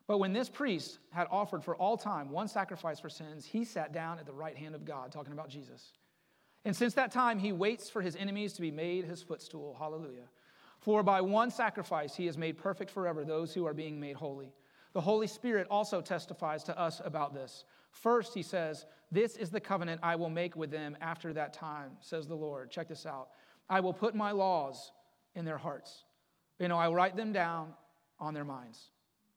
But 0.09 0.19
when 0.19 0.33
this 0.33 0.49
priest 0.49 0.99
had 1.13 1.29
offered 1.31 1.63
for 1.63 1.77
all 1.77 1.97
time 1.97 2.31
one 2.31 2.49
sacrifice 2.49 2.99
for 2.99 3.09
sins, 3.09 3.47
he 3.47 3.65
sat 3.65 3.93
down 3.93 4.19
at 4.19 4.27
the 4.27 4.33
right 4.33 4.57
hand 4.57 4.75
of 4.75 4.85
God, 4.85 5.13
talking 5.13 5.33
about 5.33 5.51
Jesus. 5.51 5.93
And 6.65 6.75
since 6.75 6.95
that 6.95 7.13
time, 7.13 7.39
he 7.39 7.53
waits 7.53 7.89
for 7.89 8.03
his 8.03 8.17
enemies 8.17 8.55
to 8.55 8.61
be 8.61 8.73
made 8.73 9.05
his 9.05 9.23
footstool. 9.23 9.77
Hallelujah. 9.79 10.29
For 10.81 11.05
by 11.05 11.21
one 11.21 11.53
sacrifice, 11.53 12.17
he 12.17 12.27
has 12.27 12.37
made 12.37 12.59
perfect 12.59 12.91
forever 12.91 13.25
those 13.25 13.55
who 13.55 13.69
are 13.69 13.75
being 13.75 14.01
made 14.01 14.17
holy. 14.17 14.53
The 14.95 15.01
Holy 15.01 15.29
Spirit 15.29 15.69
also 15.71 16.01
testifies 16.01 16.65
to 16.65 16.77
us 16.77 17.01
about 17.05 17.35
this. 17.35 17.65
First, 17.91 18.35
he 18.35 18.43
says, 18.43 18.87
This 19.11 19.37
is 19.37 19.51
the 19.51 19.61
covenant 19.61 20.01
I 20.03 20.17
will 20.17 20.31
make 20.31 20.57
with 20.57 20.71
them 20.71 20.97
after 21.01 21.33
that 21.33 21.53
time, 21.53 21.93
says 22.01 22.27
the 22.27 22.35
Lord. 22.35 22.71
Check 22.71 22.89
this 22.89 23.07
out. 23.07 23.29
I 23.69 23.81
will 23.81 23.93
put 23.93 24.15
my 24.15 24.31
laws 24.31 24.93
in 25.35 25.45
their 25.45 25.59
hearts, 25.59 26.05
You 26.59 26.69
know, 26.69 26.79
I 26.79 26.89
will 26.89 26.95
write 26.95 27.17
them 27.17 27.33
down 27.33 27.75
on 28.19 28.35
their 28.35 28.45
minds. 28.45 28.91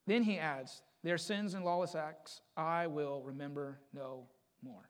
Then 0.08 0.24
he 0.24 0.40
adds, 0.40 0.82
Their 1.04 1.18
sins 1.18 1.54
and 1.54 1.64
lawless 1.64 1.96
acts 1.96 2.42
I 2.58 2.88
will 2.88 3.22
remember 3.24 3.80
no 3.94 4.28
more. 4.64 4.90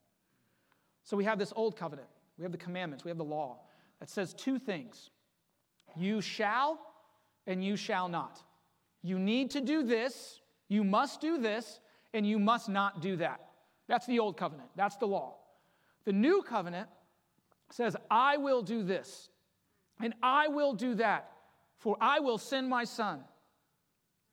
So 1.04 1.16
we 1.16 1.24
have 1.24 1.38
this 1.38 1.52
old 1.56 1.76
covenant, 1.76 2.08
we 2.38 2.42
have 2.44 2.52
the 2.52 2.58
commandments, 2.58 3.04
we 3.04 3.10
have 3.10 3.18
the 3.18 3.24
law 3.24 3.60
that 4.00 4.08
says 4.08 4.34
two 4.34 4.58
things 4.58 5.10
you 5.96 6.20
shall 6.20 6.78
and 7.46 7.62
you 7.62 7.76
shall 7.76 8.08
not. 8.08 8.42
You 9.02 9.18
need 9.18 9.50
to 9.50 9.60
do 9.60 9.82
this, 9.82 10.40
you 10.68 10.84
must 10.84 11.20
do 11.20 11.38
this, 11.38 11.80
and 12.14 12.26
you 12.26 12.38
must 12.38 12.68
not 12.68 13.02
do 13.02 13.16
that. 13.16 13.40
That's 13.88 14.06
the 14.06 14.18
old 14.18 14.36
covenant, 14.36 14.70
that's 14.76 14.96
the 14.96 15.06
law. 15.06 15.36
The 16.04 16.12
new 16.12 16.42
covenant 16.42 16.88
says, 17.70 17.96
I 18.10 18.36
will 18.36 18.62
do 18.62 18.82
this, 18.82 19.28
and 20.00 20.14
I 20.22 20.48
will 20.48 20.74
do 20.74 20.94
that, 20.96 21.30
for 21.78 21.96
I 22.00 22.20
will 22.20 22.38
send 22.38 22.68
my 22.68 22.84
son 22.84 23.20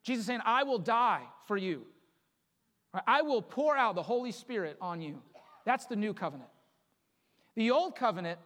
Jesus 0.02 0.26
saying, 0.26 0.40
I 0.44 0.62
will 0.62 0.78
die 0.78 1.22
for 1.46 1.56
you. 1.56 1.86
I 3.06 3.22
will 3.22 3.42
pour 3.42 3.76
out 3.76 3.94
the 3.94 4.02
Holy 4.02 4.32
Spirit 4.32 4.76
on 4.80 5.00
you. 5.00 5.22
That's 5.64 5.86
the 5.86 5.96
new 5.96 6.14
covenant. 6.14 6.50
The 7.54 7.70
old 7.70 7.94
covenant 7.94 8.38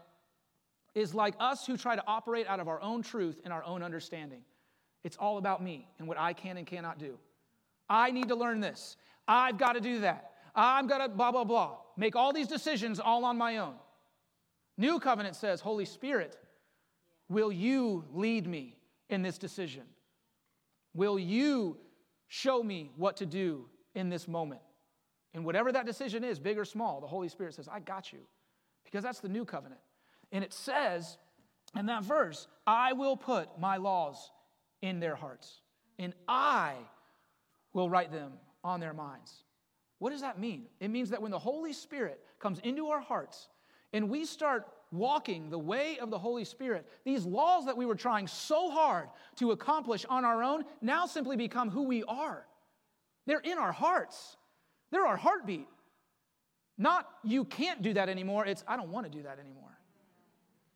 is 0.94 1.14
like 1.14 1.34
us 1.40 1.66
who 1.66 1.76
try 1.76 1.96
to 1.96 2.04
operate 2.06 2.46
out 2.46 2.60
of 2.60 2.68
our 2.68 2.80
own 2.80 3.02
truth 3.02 3.40
and 3.44 3.52
our 3.52 3.64
own 3.64 3.82
understanding. 3.82 4.42
It's 5.02 5.16
all 5.16 5.38
about 5.38 5.62
me 5.62 5.88
and 5.98 6.08
what 6.08 6.18
I 6.18 6.32
can 6.32 6.56
and 6.56 6.66
cannot 6.66 6.98
do. 6.98 7.18
I 7.88 8.10
need 8.10 8.28
to 8.28 8.34
learn 8.34 8.60
this. 8.60 8.96
I've 9.26 9.58
got 9.58 9.74
to 9.74 9.80
do 9.80 10.00
that. 10.00 10.32
I'm 10.54 10.86
going 10.86 11.00
to 11.00 11.08
blah, 11.08 11.32
blah, 11.32 11.44
blah. 11.44 11.76
Make 11.96 12.16
all 12.16 12.32
these 12.32 12.48
decisions 12.48 13.00
all 13.00 13.24
on 13.24 13.36
my 13.36 13.58
own. 13.58 13.74
New 14.76 14.98
covenant 14.98 15.36
says, 15.36 15.60
Holy 15.60 15.84
Spirit, 15.84 16.36
will 17.28 17.52
you 17.52 18.04
lead 18.12 18.46
me 18.46 18.76
in 19.08 19.22
this 19.22 19.38
decision? 19.38 19.84
Will 20.94 21.18
you 21.18 21.78
show 22.28 22.62
me 22.62 22.90
what 22.96 23.16
to 23.18 23.26
do 23.26 23.66
in 23.94 24.08
this 24.08 24.26
moment? 24.26 24.60
And 25.32 25.44
whatever 25.44 25.72
that 25.72 25.86
decision 25.86 26.22
is, 26.22 26.38
big 26.38 26.58
or 26.58 26.64
small, 26.64 27.00
the 27.00 27.06
Holy 27.06 27.28
Spirit 27.28 27.54
says, 27.54 27.68
I 27.68 27.80
got 27.80 28.12
you. 28.12 28.20
Because 28.84 29.02
that's 29.02 29.20
the 29.20 29.28
new 29.28 29.44
covenant. 29.44 29.80
And 30.30 30.44
it 30.44 30.52
says 30.52 31.18
in 31.76 31.86
that 31.86 32.04
verse, 32.04 32.46
I 32.66 32.92
will 32.92 33.16
put 33.16 33.58
my 33.58 33.76
laws 33.76 34.30
in 34.82 35.00
their 35.00 35.16
hearts, 35.16 35.60
and 35.98 36.12
I 36.28 36.74
will 37.72 37.88
write 37.88 38.12
them 38.12 38.32
on 38.62 38.80
their 38.80 38.92
minds. 38.92 39.43
What 40.04 40.12
does 40.12 40.20
that 40.20 40.38
mean? 40.38 40.66
It 40.80 40.88
means 40.88 41.08
that 41.08 41.22
when 41.22 41.30
the 41.30 41.38
Holy 41.38 41.72
Spirit 41.72 42.20
comes 42.38 42.58
into 42.58 42.88
our 42.88 43.00
hearts 43.00 43.48
and 43.94 44.10
we 44.10 44.26
start 44.26 44.66
walking 44.92 45.48
the 45.48 45.58
way 45.58 45.96
of 45.98 46.10
the 46.10 46.18
Holy 46.18 46.44
Spirit, 46.44 46.86
these 47.06 47.24
laws 47.24 47.64
that 47.64 47.74
we 47.78 47.86
were 47.86 47.94
trying 47.94 48.26
so 48.26 48.70
hard 48.70 49.08
to 49.36 49.52
accomplish 49.52 50.04
on 50.04 50.26
our 50.26 50.42
own 50.42 50.64
now 50.82 51.06
simply 51.06 51.38
become 51.38 51.70
who 51.70 51.84
we 51.84 52.04
are. 52.04 52.44
They're 53.24 53.38
in 53.38 53.56
our 53.56 53.72
hearts, 53.72 54.36
they're 54.90 55.06
our 55.06 55.16
heartbeat. 55.16 55.68
Not 56.76 57.08
you 57.24 57.46
can't 57.46 57.80
do 57.80 57.94
that 57.94 58.10
anymore, 58.10 58.44
it's 58.44 58.62
I 58.68 58.76
don't 58.76 58.90
want 58.90 59.06
to 59.06 59.10
do 59.10 59.22
that 59.22 59.38
anymore. 59.38 59.78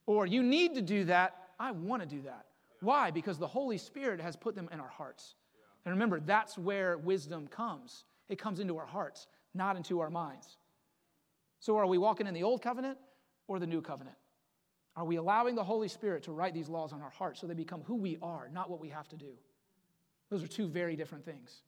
Or 0.07 0.25
you 0.25 0.43
need 0.43 0.75
to 0.77 0.81
do 0.81 1.05
that, 1.05 1.37
I 1.61 1.73
want 1.73 2.01
to 2.01 2.09
do 2.09 2.23
that. 2.23 2.47
Why? 2.81 3.11
Because 3.11 3.37
the 3.37 3.47
Holy 3.47 3.77
Spirit 3.77 4.23
has 4.23 4.37
put 4.37 4.55
them 4.55 4.71
in 4.73 4.81
our 4.81 4.89
hearts. 4.89 5.35
And 5.85 5.93
remember, 5.93 6.19
that's 6.19 6.57
where 6.57 6.97
wisdom 6.97 7.47
comes. 7.47 8.07
It 8.29 8.39
comes 8.39 8.61
into 8.61 8.77
our 8.77 8.87
hearts, 8.87 9.27
not 9.55 9.77
into 9.77 10.01
our 10.01 10.11
minds. 10.11 10.57
So, 11.61 11.77
are 11.77 11.87
we 11.87 11.99
walking 11.99 12.27
in 12.27 12.35
the 12.35 12.43
old 12.43 12.63
covenant 12.63 12.99
or 13.47 13.59
the 13.59 13.67
new 13.67 13.81
covenant? 13.81 14.17
Are 14.97 15.05
we 15.05 15.17
allowing 15.17 15.55
the 15.55 15.65
Holy 15.65 15.89
Spirit 15.89 16.25
to 16.25 16.33
write 16.33 16.55
these 16.55 16.69
laws 16.69 16.93
on 16.93 17.03
our 17.03 17.11
hearts 17.11 17.41
so 17.41 17.47
they 17.47 17.55
become 17.55 17.83
who 17.83 17.95
we 17.95 18.19
are, 18.21 18.49
not 18.53 18.69
what 18.69 18.81
we 18.81 18.89
have 18.89 19.09
to 19.09 19.17
do? 19.17 19.33
Those 20.31 20.43
are 20.43 20.49
two 20.49 20.69
very 20.69 20.97
different 20.97 21.25
things. 21.25 21.63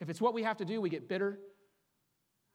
If 0.00 0.10
it's 0.10 0.20
what 0.20 0.34
we 0.34 0.42
have 0.42 0.56
to 0.58 0.64
do, 0.64 0.80
we 0.80 0.88
get 0.88 1.08
bitter, 1.08 1.38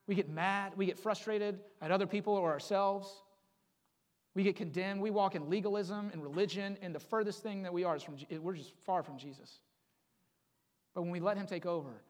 we 0.08 0.16
get 0.16 0.30
mad, 0.30 0.74
we 0.76 0.86
get 0.86 1.00
frustrated 1.00 1.60
at 1.82 1.92
other 1.92 2.08
people 2.08 2.34
or 2.34 2.52
ourselves. 2.52 3.24
We 4.34 4.44
get 4.44 4.56
condemned. 4.56 5.02
We 5.02 5.12
walk 5.12 5.36
in 5.36 5.50
legalism 5.50 6.10
and 6.14 6.24
religion, 6.24 6.78
and 6.82 6.96
the 6.96 7.00
furthest 7.00 7.44
thing 7.44 7.64
that 7.64 7.74
we 7.74 7.84
are 7.84 7.96
is 7.96 8.04
from, 8.04 8.16
we're 8.40 8.54
just 8.54 8.74
far 8.86 9.04
from 9.04 9.18
Jesus. 9.18 9.60
But 10.94 11.02
when 11.02 11.12
we 11.12 11.20
let 11.20 11.38
Him 11.38 11.46
take 11.46 11.66
over, 11.66 12.02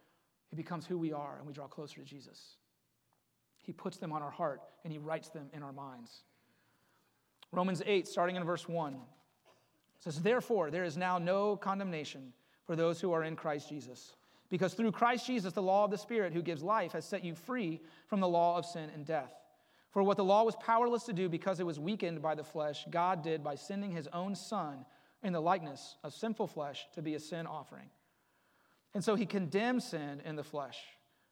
it 0.51 0.55
becomes 0.55 0.85
who 0.85 0.97
we 0.97 1.13
are, 1.13 1.37
and 1.37 1.47
we 1.47 1.53
draw 1.53 1.67
closer 1.67 2.01
to 2.01 2.05
Jesus. 2.05 2.55
He 3.61 3.71
puts 3.71 3.97
them 3.97 4.11
on 4.11 4.21
our 4.21 4.31
heart, 4.31 4.61
and 4.83 4.91
He 4.91 4.99
writes 4.99 5.29
them 5.29 5.47
in 5.53 5.63
our 5.63 5.71
minds. 5.71 6.23
Romans 7.51 7.81
8, 7.85 8.07
starting 8.07 8.35
in 8.35 8.43
verse 8.43 8.67
1, 8.67 8.95
says, 9.99 10.21
Therefore, 10.21 10.71
there 10.71 10.83
is 10.83 10.97
now 10.97 11.17
no 11.17 11.55
condemnation 11.55 12.33
for 12.65 12.75
those 12.75 12.99
who 12.99 13.11
are 13.11 13.23
in 13.23 13.35
Christ 13.35 13.69
Jesus. 13.69 14.15
Because 14.49 14.73
through 14.73 14.91
Christ 14.91 15.25
Jesus, 15.25 15.53
the 15.53 15.61
law 15.61 15.85
of 15.85 15.91
the 15.91 15.97
Spirit 15.97 16.33
who 16.33 16.41
gives 16.41 16.63
life 16.63 16.91
has 16.91 17.05
set 17.05 17.23
you 17.23 17.35
free 17.35 17.81
from 18.07 18.19
the 18.19 18.27
law 18.27 18.57
of 18.57 18.65
sin 18.65 18.89
and 18.93 19.05
death. 19.05 19.31
For 19.91 20.03
what 20.03 20.17
the 20.17 20.23
law 20.23 20.43
was 20.43 20.55
powerless 20.57 21.03
to 21.03 21.13
do 21.13 21.29
because 21.29 21.59
it 21.59 21.65
was 21.65 21.79
weakened 21.79 22.21
by 22.21 22.35
the 22.35 22.43
flesh, 22.43 22.85
God 22.89 23.23
did 23.23 23.43
by 23.43 23.55
sending 23.55 23.91
his 23.91 24.07
own 24.13 24.35
Son 24.35 24.85
in 25.23 25.33
the 25.33 25.41
likeness 25.41 25.97
of 26.03 26.13
sinful 26.13 26.47
flesh 26.47 26.87
to 26.95 27.01
be 27.01 27.15
a 27.15 27.19
sin 27.19 27.45
offering. 27.45 27.89
And 28.93 29.03
so 29.03 29.15
he 29.15 29.25
condemned 29.25 29.83
sin 29.83 30.21
in 30.25 30.35
the 30.35 30.43
flesh 30.43 30.77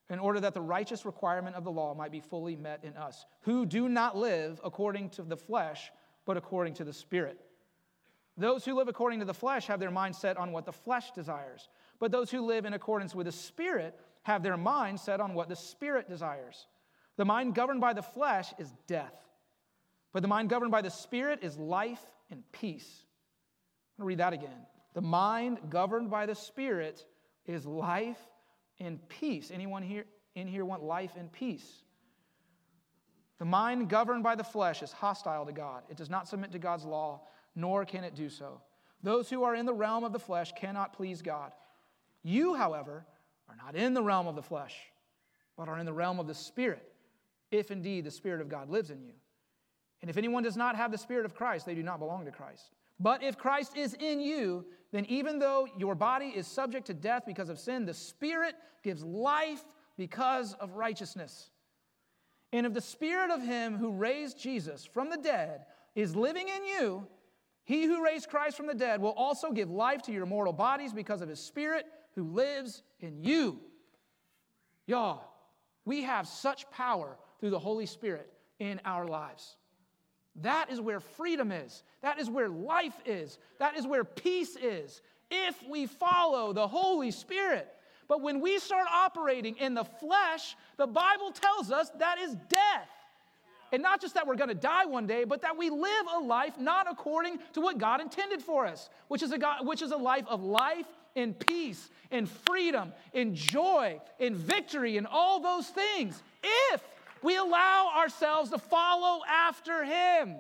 in 0.09 0.19
order 0.19 0.39
that 0.39 0.53
the 0.53 0.61
righteous 0.61 1.05
requirement 1.05 1.55
of 1.55 1.63
the 1.63 1.71
law 1.71 1.93
might 1.93 2.11
be 2.11 2.19
fully 2.19 2.55
met 2.55 2.83
in 2.83 2.95
us, 2.97 3.25
who 3.41 3.65
do 3.65 3.87
not 3.87 4.17
live 4.17 4.59
according 4.63 5.09
to 5.11 5.21
the 5.21 5.37
flesh, 5.37 5.91
but 6.25 6.37
according 6.37 6.73
to 6.75 6.83
the 6.83 6.93
Spirit. 6.93 7.39
Those 8.37 8.63
who 8.63 8.73
live 8.73 8.87
according 8.87 9.19
to 9.19 9.25
the 9.25 9.33
flesh 9.33 9.67
have 9.67 9.79
their 9.79 9.91
mind 9.91 10.15
set 10.15 10.37
on 10.37 10.51
what 10.51 10.65
the 10.65 10.71
flesh 10.71 11.11
desires, 11.11 11.69
but 11.99 12.11
those 12.11 12.31
who 12.31 12.41
live 12.41 12.65
in 12.65 12.73
accordance 12.73 13.13
with 13.13 13.25
the 13.25 13.31
Spirit 13.31 13.99
have 14.23 14.41
their 14.41 14.57
mind 14.57 14.99
set 14.99 15.19
on 15.19 15.33
what 15.33 15.49
the 15.49 15.55
Spirit 15.55 16.07
desires. 16.07 16.67
The 17.17 17.25
mind 17.25 17.53
governed 17.53 17.81
by 17.81 17.93
the 17.93 18.01
flesh 18.01 18.53
is 18.57 18.73
death, 18.87 19.13
but 20.13 20.21
the 20.21 20.27
mind 20.27 20.49
governed 20.49 20.71
by 20.71 20.81
the 20.81 20.89
Spirit 20.89 21.39
is 21.43 21.57
life 21.57 22.03
and 22.31 22.43
peace. 22.51 23.03
I'm 23.97 24.03
to 24.03 24.07
read 24.07 24.19
that 24.19 24.33
again. 24.33 24.65
The 24.93 25.01
mind 25.01 25.59
governed 25.69 26.09
by 26.09 26.25
the 26.25 26.35
Spirit 26.35 27.05
is 27.49 27.65
life 27.65 28.19
and 28.79 28.99
peace. 29.09 29.51
Anyone 29.53 29.83
here 29.83 30.05
in 30.35 30.47
here 30.47 30.63
want 30.65 30.83
life 30.83 31.13
and 31.17 31.31
peace? 31.31 31.83
The 33.39 33.45
mind 33.45 33.89
governed 33.89 34.23
by 34.23 34.35
the 34.35 34.43
flesh 34.43 34.83
is 34.83 34.91
hostile 34.91 35.45
to 35.45 35.51
God. 35.51 35.83
It 35.89 35.97
does 35.97 36.09
not 36.09 36.27
submit 36.27 36.51
to 36.51 36.59
God's 36.59 36.85
law, 36.85 37.21
nor 37.55 37.85
can 37.85 38.03
it 38.03 38.15
do 38.15 38.29
so. 38.29 38.61
Those 39.01 39.29
who 39.29 39.43
are 39.43 39.55
in 39.55 39.65
the 39.65 39.73
realm 39.73 40.03
of 40.03 40.11
the 40.11 40.19
flesh 40.19 40.51
cannot 40.57 40.93
please 40.93 41.21
God. 41.21 41.53
You, 42.21 42.53
however, 42.53 43.05
are 43.47 43.55
not 43.55 43.75
in 43.75 43.93
the 43.93 44.03
realm 44.03 44.27
of 44.27 44.35
the 44.35 44.41
flesh, 44.41 44.75
but 45.57 45.69
are 45.69 45.79
in 45.79 45.85
the 45.85 45.93
realm 45.93 46.19
of 46.19 46.27
the 46.27 46.33
Spirit 46.33 46.91
if 47.49 47.71
indeed 47.71 48.03
the 48.03 48.11
Spirit 48.11 48.41
of 48.41 48.49
God 48.49 48.69
lives 48.69 48.91
in 48.91 49.01
you. 49.01 49.13
And 50.01 50.09
if 50.09 50.17
anyone 50.17 50.43
does 50.43 50.57
not 50.57 50.75
have 50.75 50.91
the 50.91 50.97
Spirit 50.97 51.25
of 51.25 51.33
Christ, 51.33 51.65
they 51.65 51.75
do 51.75 51.83
not 51.83 51.99
belong 51.99 52.25
to 52.25 52.31
Christ. 52.31 52.71
But 52.99 53.23
if 53.23 53.37
Christ 53.37 53.77
is 53.77 53.93
in 53.93 54.19
you, 54.19 54.65
then 54.91 55.05
even 55.05 55.39
though 55.39 55.67
your 55.77 55.95
body 55.95 56.27
is 56.27 56.47
subject 56.47 56.87
to 56.87 56.93
death 56.93 57.23
because 57.25 57.49
of 57.49 57.59
sin, 57.59 57.85
the 57.85 57.93
Spirit 57.93 58.55
gives 58.83 59.03
life 59.03 59.63
because 59.97 60.53
of 60.53 60.73
righteousness. 60.73 61.51
And 62.51 62.65
if 62.65 62.73
the 62.73 62.81
Spirit 62.81 63.29
of 63.29 63.41
Him 63.41 63.77
who 63.77 63.91
raised 63.91 64.39
Jesus 64.39 64.85
from 64.85 65.09
the 65.09 65.17
dead 65.17 65.65
is 65.95 66.15
living 66.15 66.47
in 66.47 66.65
you, 66.65 67.07
he 67.69 67.85
who 67.85 68.03
raised 68.03 68.29
Christ 68.29 68.57
from 68.57 68.65
the 68.65 68.73
dead 68.73 68.99
will 68.99 69.11
also 69.11 69.51
give 69.51 69.69
life 69.69 70.01
to 70.03 70.11
your 70.11 70.25
mortal 70.25 70.53
bodies 70.53 70.91
because 70.91 71.21
of 71.21 71.29
His 71.29 71.39
Spirit 71.39 71.85
who 72.15 72.23
lives 72.23 72.81
in 72.99 73.23
you. 73.23 73.59
Y'all, 74.87 75.23
we 75.85 76.01
have 76.01 76.27
such 76.27 76.67
power 76.71 77.15
through 77.39 77.51
the 77.51 77.59
Holy 77.59 77.85
Spirit 77.85 78.33
in 78.57 78.81
our 78.85 79.05
lives. 79.05 79.55
That 80.41 80.69
is 80.69 80.79
where 80.79 80.99
freedom 80.99 81.51
is. 81.51 81.83
That 82.01 82.19
is 82.19 82.29
where 82.29 82.49
life 82.49 82.97
is. 83.05 83.37
That 83.59 83.77
is 83.77 83.85
where 83.85 84.03
peace 84.03 84.55
is. 84.55 85.01
If 85.29 85.55
we 85.67 85.85
follow 85.85 86.53
the 86.53 86.67
Holy 86.67 87.11
Spirit. 87.11 87.67
But 88.07 88.21
when 88.21 88.41
we 88.41 88.57
start 88.57 88.87
operating 88.91 89.57
in 89.57 89.75
the 89.75 89.83
flesh, 89.83 90.55
the 90.77 90.87
Bible 90.87 91.31
tells 91.31 91.71
us 91.71 91.89
that 91.99 92.17
is 92.19 92.35
death. 92.49 92.89
And 93.71 93.83
not 93.83 94.01
just 94.01 94.15
that 94.15 94.25
we're 94.25 94.35
going 94.35 94.49
to 94.49 94.55
die 94.55 94.85
one 94.85 95.05
day, 95.05 95.25
but 95.25 95.43
that 95.43 95.55
we 95.55 95.69
live 95.69 96.05
a 96.15 96.19
life 96.19 96.57
not 96.57 96.87
according 96.89 97.37
to 97.53 97.61
what 97.61 97.77
God 97.77 98.01
intended 98.01 98.41
for 98.41 98.65
us, 98.65 98.89
which 99.09 99.21
is 99.21 99.31
a, 99.31 99.37
God, 99.37 99.67
which 99.67 99.83
is 99.83 99.91
a 99.91 99.97
life 99.97 100.25
of 100.27 100.43
life 100.43 100.87
and 101.15 101.37
peace 101.37 101.89
and 102.09 102.27
freedom 102.27 102.93
and 103.13 103.35
joy 103.35 104.01
and 104.19 104.35
victory 104.35 104.97
and 104.97 105.05
all 105.05 105.39
those 105.39 105.67
things. 105.67 106.23
If 106.43 106.81
we 107.21 107.35
allow 107.37 107.91
ourselves 107.97 108.49
to 108.51 108.57
follow 108.57 109.21
after 109.27 109.83
Him. 109.83 110.37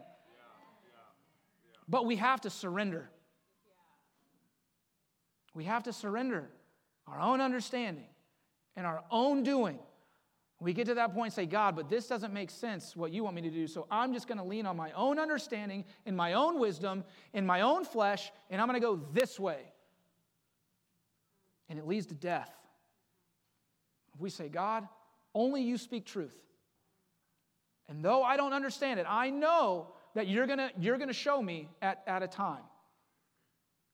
But 1.87 2.05
we 2.05 2.17
have 2.17 2.41
to 2.41 2.49
surrender. 2.49 3.09
We 5.53 5.63
have 5.65 5.83
to 5.83 5.93
surrender 5.93 6.49
our 7.07 7.19
own 7.19 7.41
understanding 7.41 8.05
and 8.75 8.85
our 8.85 9.03
own 9.11 9.43
doing. 9.43 9.79
We 10.61 10.73
get 10.73 10.87
to 10.87 10.93
that 10.95 11.13
point 11.13 11.27
and 11.27 11.33
say, 11.33 11.45
God, 11.45 11.75
but 11.75 11.89
this 11.89 12.07
doesn't 12.07 12.33
make 12.33 12.51
sense 12.51 12.95
what 12.95 13.11
you 13.11 13.23
want 13.23 13.35
me 13.35 13.41
to 13.43 13.49
do. 13.49 13.65
So 13.65 13.87
I'm 13.89 14.13
just 14.13 14.27
going 14.27 14.37
to 14.37 14.43
lean 14.43 14.65
on 14.65 14.75
my 14.75 14.91
own 14.91 15.17
understanding 15.17 15.85
and 16.05 16.15
my 16.15 16.33
own 16.33 16.59
wisdom 16.59 17.05
in 17.33 17.45
my 17.45 17.61
own 17.61 17.85
flesh, 17.85 18.31
and 18.49 18.61
I'm 18.61 18.67
going 18.67 18.79
to 18.79 18.85
go 18.85 18.99
this 19.13 19.39
way. 19.39 19.61
And 21.69 21.79
it 21.79 21.87
leads 21.87 22.07
to 22.07 22.13
death. 22.13 22.51
We 24.17 24.29
say, 24.29 24.49
God, 24.49 24.87
only 25.33 25.61
you 25.61 25.77
speak 25.77 26.05
truth. 26.05 26.35
And 27.89 28.05
though 28.05 28.23
I 28.23 28.37
don't 28.37 28.53
understand 28.53 28.99
it, 28.99 29.07
I 29.09 29.31
know 29.31 29.87
that 30.13 30.27
you're 30.27 30.47
gonna, 30.47 30.69
you're 30.79 30.97
gonna 30.97 31.11
show 31.11 31.41
me 31.41 31.67
at, 31.81 32.03
at 32.07 32.21
a 32.21 32.27
time. 32.27 32.61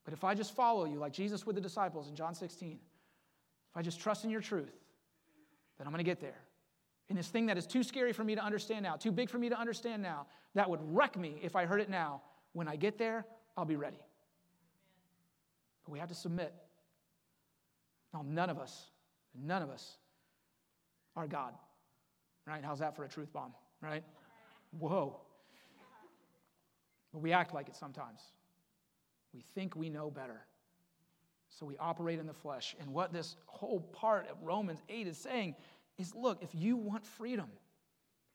But 0.03 0.13
if 0.13 0.23
I 0.23 0.35
just 0.35 0.53
follow 0.53 0.85
you, 0.85 0.99
like 0.99 1.13
Jesus 1.13 1.45
with 1.45 1.55
the 1.55 1.61
disciples 1.61 2.09
in 2.09 2.15
John 2.15 2.35
16, 2.35 2.77
if 3.71 3.77
I 3.77 3.81
just 3.81 3.99
trust 3.99 4.25
in 4.25 4.29
your 4.29 4.41
truth, 4.41 4.73
then 5.77 5.87
I'm 5.87 5.93
gonna 5.93 6.03
get 6.03 6.19
there. 6.19 6.41
And 7.09 7.17
this 7.17 7.29
thing 7.29 7.45
that 7.45 7.57
is 7.57 7.65
too 7.65 7.83
scary 7.83 8.11
for 8.11 8.23
me 8.23 8.35
to 8.35 8.43
understand 8.43 8.83
now, 8.83 8.95
too 8.95 9.11
big 9.11 9.29
for 9.29 9.37
me 9.37 9.49
to 9.49 9.57
understand 9.57 10.03
now, 10.03 10.27
that 10.55 10.69
would 10.69 10.79
wreck 10.83 11.17
me 11.17 11.39
if 11.41 11.55
I 11.55 11.65
heard 11.65 11.81
it 11.81 11.89
now. 11.89 12.21
When 12.53 12.67
I 12.67 12.75
get 12.75 12.97
there, 12.97 13.25
I'll 13.57 13.65
be 13.65 13.75
ready. 13.75 13.99
But 15.85 15.91
we 15.91 15.99
have 15.99 16.09
to 16.09 16.15
submit. 16.15 16.53
Now, 18.13 18.25
none 18.27 18.49
of 18.49 18.57
us, 18.57 18.85
none 19.35 19.61
of 19.61 19.69
us 19.69 19.97
are 21.15 21.27
God. 21.27 21.53
Right? 22.47 22.63
How's 22.63 22.79
that 22.79 22.95
for 22.95 23.03
a 23.03 23.09
truth 23.09 23.31
bomb? 23.31 23.53
Right? 23.85 24.03
Whoa. 24.77 25.19
But 27.13 27.21
we 27.21 27.31
act 27.31 27.53
like 27.53 27.69
it 27.69 27.75
sometimes. 27.75 28.21
We 29.33 29.43
think 29.53 29.75
we 29.75 29.89
know 29.89 30.09
better. 30.09 30.45
So 31.49 31.65
we 31.65 31.77
operate 31.77 32.19
in 32.19 32.27
the 32.27 32.33
flesh. 32.33 32.75
And 32.79 32.93
what 32.93 33.13
this 33.13 33.37
whole 33.45 33.79
part 33.79 34.29
of 34.29 34.41
Romans 34.43 34.81
8 34.89 35.07
is 35.07 35.17
saying 35.17 35.55
is 35.97 36.13
look, 36.13 36.43
if 36.43 36.49
you 36.53 36.75
want 36.75 37.05
freedom, 37.05 37.47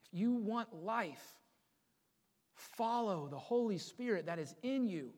if 0.07 0.19
you 0.19 0.33
want 0.33 0.75
life, 0.75 1.37
follow 2.55 3.29
the 3.29 3.39
Holy 3.39 3.79
Spirit 3.79 4.27
that 4.27 4.39
is 4.39 4.55
in 4.63 4.87
you. 4.87 5.11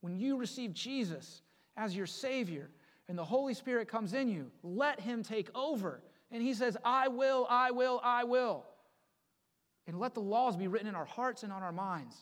When 0.00 0.16
you 0.16 0.36
receive 0.36 0.72
Jesus 0.72 1.42
as 1.76 1.94
your 1.94 2.06
Savior 2.06 2.70
and 3.08 3.18
the 3.18 3.24
Holy 3.24 3.54
Spirit 3.54 3.88
comes 3.88 4.14
in 4.14 4.28
you, 4.28 4.50
let 4.62 5.00
Him 5.00 5.22
take 5.22 5.50
over. 5.54 6.02
And 6.30 6.42
He 6.42 6.54
says, 6.54 6.76
I 6.84 7.08
will, 7.08 7.46
I 7.50 7.70
will, 7.70 8.00
I 8.02 8.24
will. 8.24 8.64
And 9.86 9.98
let 9.98 10.14
the 10.14 10.20
laws 10.20 10.56
be 10.56 10.68
written 10.68 10.86
in 10.86 10.94
our 10.94 11.04
hearts 11.04 11.42
and 11.42 11.52
on 11.52 11.62
our 11.62 11.72
minds. 11.72 12.14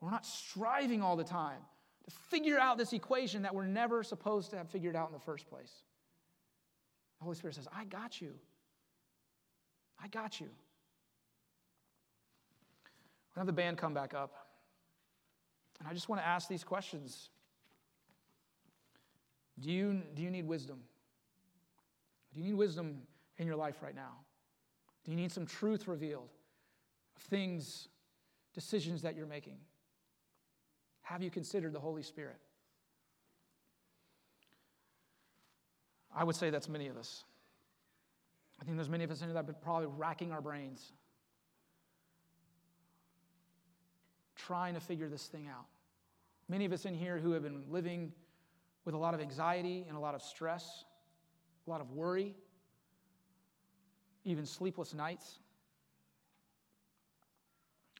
We're 0.00 0.10
not 0.10 0.24
striving 0.24 1.02
all 1.02 1.16
the 1.16 1.24
time 1.24 1.60
to 2.04 2.10
figure 2.30 2.58
out 2.58 2.78
this 2.78 2.92
equation 2.92 3.42
that 3.42 3.54
we're 3.54 3.66
never 3.66 4.02
supposed 4.02 4.50
to 4.50 4.56
have 4.56 4.68
figured 4.68 4.94
out 4.94 5.08
in 5.08 5.12
the 5.12 5.20
first 5.20 5.48
place. 5.48 5.72
The 7.18 7.24
Holy 7.24 7.36
Spirit 7.36 7.56
says, 7.56 7.66
I 7.74 7.84
got 7.84 8.20
you. 8.20 8.34
I 10.02 10.08
got 10.08 10.40
you. 10.40 10.46
We're 13.34 13.34
going 13.34 13.34
to 13.34 13.40
have 13.40 13.46
the 13.46 13.52
band 13.52 13.78
come 13.78 13.94
back 13.94 14.14
up. 14.14 14.46
And 15.80 15.88
I 15.88 15.94
just 15.94 16.08
want 16.08 16.20
to 16.20 16.26
ask 16.26 16.48
these 16.48 16.64
questions. 16.64 17.30
Do 19.60 19.70
you, 19.70 20.02
do 20.14 20.22
you 20.22 20.30
need 20.30 20.46
wisdom? 20.46 20.78
Do 22.32 22.40
you 22.40 22.46
need 22.46 22.54
wisdom 22.54 23.02
in 23.38 23.46
your 23.46 23.56
life 23.56 23.76
right 23.82 23.94
now? 23.94 24.12
Do 25.08 25.12
you 25.12 25.16
need 25.16 25.32
some 25.32 25.46
truth 25.46 25.88
revealed 25.88 26.28
of 27.16 27.22
things, 27.22 27.88
decisions 28.52 29.00
that 29.00 29.16
you're 29.16 29.24
making? 29.24 29.56
Have 31.00 31.22
you 31.22 31.30
considered 31.30 31.72
the 31.72 31.80
Holy 31.80 32.02
Spirit? 32.02 32.36
I 36.14 36.24
would 36.24 36.36
say 36.36 36.50
that's 36.50 36.68
many 36.68 36.88
of 36.88 36.98
us. 36.98 37.24
I 38.60 38.66
think 38.66 38.76
there's 38.76 38.90
many 38.90 39.02
of 39.02 39.10
us 39.10 39.22
in 39.22 39.28
here 39.28 39.32
that 39.32 39.38
have 39.38 39.46
been 39.46 39.54
probably 39.62 39.86
racking 39.96 40.30
our 40.30 40.42
brains, 40.42 40.92
trying 44.36 44.74
to 44.74 44.80
figure 44.80 45.08
this 45.08 45.26
thing 45.26 45.48
out. 45.48 45.64
Many 46.50 46.66
of 46.66 46.72
us 46.74 46.84
in 46.84 46.92
here 46.92 47.16
who 47.16 47.32
have 47.32 47.42
been 47.42 47.64
living 47.70 48.12
with 48.84 48.94
a 48.94 48.98
lot 48.98 49.14
of 49.14 49.22
anxiety 49.22 49.86
and 49.88 49.96
a 49.96 50.00
lot 50.00 50.14
of 50.14 50.20
stress, 50.20 50.84
a 51.66 51.70
lot 51.70 51.80
of 51.80 51.92
worry, 51.92 52.34
even 54.28 54.44
sleepless 54.46 54.94
nights. 54.94 55.38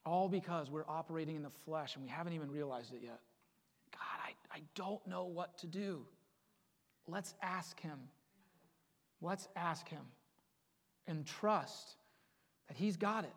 All 0.05 0.29
because 0.29 0.71
we're 0.71 0.89
operating 0.89 1.37
in 1.37 1.43
the 1.43 1.51
flesh 1.65 1.95
and 1.95 2.05
we 2.05 2.11
haven't 2.11 2.35
even 2.35 2.51
realized 2.51 2.93
it 2.93 3.01
yet. 3.03 3.21
God, 3.93 4.01
I, 4.53 4.57
I 4.59 4.61
don't 4.75 5.05
know 5.07 5.25
what 5.25 5.59
to 5.59 5.67
do. 5.67 6.05
Let's 7.07 7.35
ask 7.43 7.81
Him. 7.81 7.99
Let's 9.21 9.49
ask 9.57 9.89
Him 9.89 10.03
and 11.07 11.27
trust 11.27 11.97
that 12.69 12.77
He's 12.77 12.97
got 12.97 13.25
it. 13.25 13.35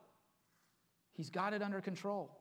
He's 1.14 1.30
got 1.30 1.54
it 1.54 1.62
under 1.62 1.82
control. 1.82 2.38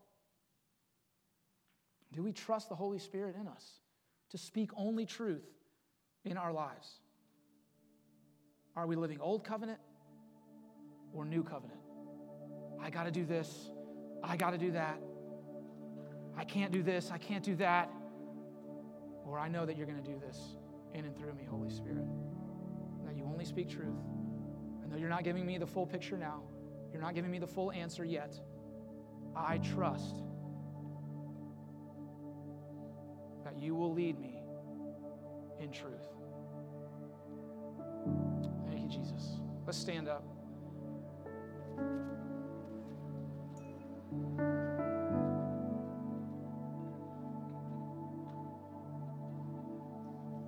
Do 2.12 2.22
we 2.22 2.32
trust 2.32 2.68
the 2.68 2.74
Holy 2.74 2.98
Spirit 2.98 3.36
in 3.40 3.46
us 3.46 3.64
to 4.30 4.38
speak 4.38 4.70
only 4.76 5.06
truth 5.06 5.46
in 6.24 6.36
our 6.36 6.52
lives? 6.52 7.00
Are 8.76 8.86
we 8.86 8.96
living 8.96 9.20
old 9.20 9.44
covenant 9.44 9.78
or 11.12 11.24
new 11.24 11.42
covenant. 11.42 11.80
I 12.80 12.90
got 12.90 13.04
to 13.04 13.10
do 13.10 13.24
this. 13.24 13.70
I 14.22 14.36
got 14.36 14.50
to 14.50 14.58
do 14.58 14.72
that. 14.72 14.98
I 16.36 16.44
can't 16.44 16.72
do 16.72 16.82
this. 16.82 17.10
I 17.12 17.18
can't 17.18 17.44
do 17.44 17.56
that. 17.56 17.90
Or 19.26 19.38
I 19.38 19.48
know 19.48 19.66
that 19.66 19.76
you're 19.76 19.86
going 19.86 20.02
to 20.02 20.10
do 20.10 20.18
this 20.18 20.56
in 20.94 21.04
and 21.04 21.16
through 21.16 21.34
me, 21.34 21.44
Holy 21.48 21.70
Spirit. 21.70 22.06
That 23.04 23.16
you 23.16 23.24
only 23.24 23.44
speak 23.44 23.68
truth. 23.68 23.98
I 24.82 24.88
know 24.88 24.96
you're 24.96 25.08
not 25.08 25.24
giving 25.24 25.46
me 25.46 25.58
the 25.58 25.66
full 25.66 25.86
picture 25.86 26.16
now, 26.16 26.42
you're 26.92 27.02
not 27.02 27.14
giving 27.14 27.30
me 27.30 27.38
the 27.38 27.46
full 27.46 27.70
answer 27.70 28.04
yet. 28.04 28.34
I 29.36 29.58
trust 29.58 30.16
that 33.44 33.56
you 33.56 33.74
will 33.74 33.92
lead 33.92 34.18
me 34.18 34.42
in 35.60 35.70
truth. 35.70 36.08
Thank 38.66 38.82
you, 38.82 38.88
Jesus. 38.88 39.40
Let's 39.66 39.78
stand 39.78 40.08
up. 40.08 40.39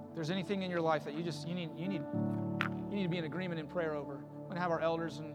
If 0.08 0.16
there's 0.16 0.30
anything 0.30 0.62
in 0.62 0.70
your 0.70 0.80
life 0.80 1.04
that 1.04 1.14
you 1.14 1.22
just 1.22 1.48
you 1.48 1.54
need 1.54 1.70
you 1.76 1.88
need 1.88 2.02
you 2.90 2.96
need 2.96 3.02
to 3.04 3.08
be 3.08 3.18
in 3.18 3.24
agreement 3.24 3.58
in 3.58 3.66
prayer 3.66 3.94
over. 3.94 4.24
We're 4.36 4.48
gonna 4.48 4.60
have 4.60 4.70
our 4.70 4.80
elders 4.80 5.18
and 5.18 5.34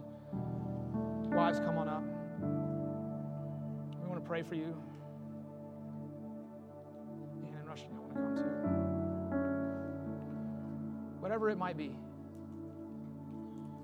wives 1.33 1.59
come 1.59 1.77
on 1.77 1.87
up. 1.87 2.03
We 4.01 4.07
want 4.07 4.23
to 4.23 4.27
pray 4.27 4.43
for 4.43 4.55
you. 4.55 4.75
And 7.43 7.67
Russian, 7.67 7.87
I 7.95 7.99
want 7.99 8.13
to 8.13 8.21
come 8.21 8.35
too. 8.37 8.43
Whatever 11.19 11.49
it 11.49 11.57
might 11.57 11.77
be. 11.77 11.95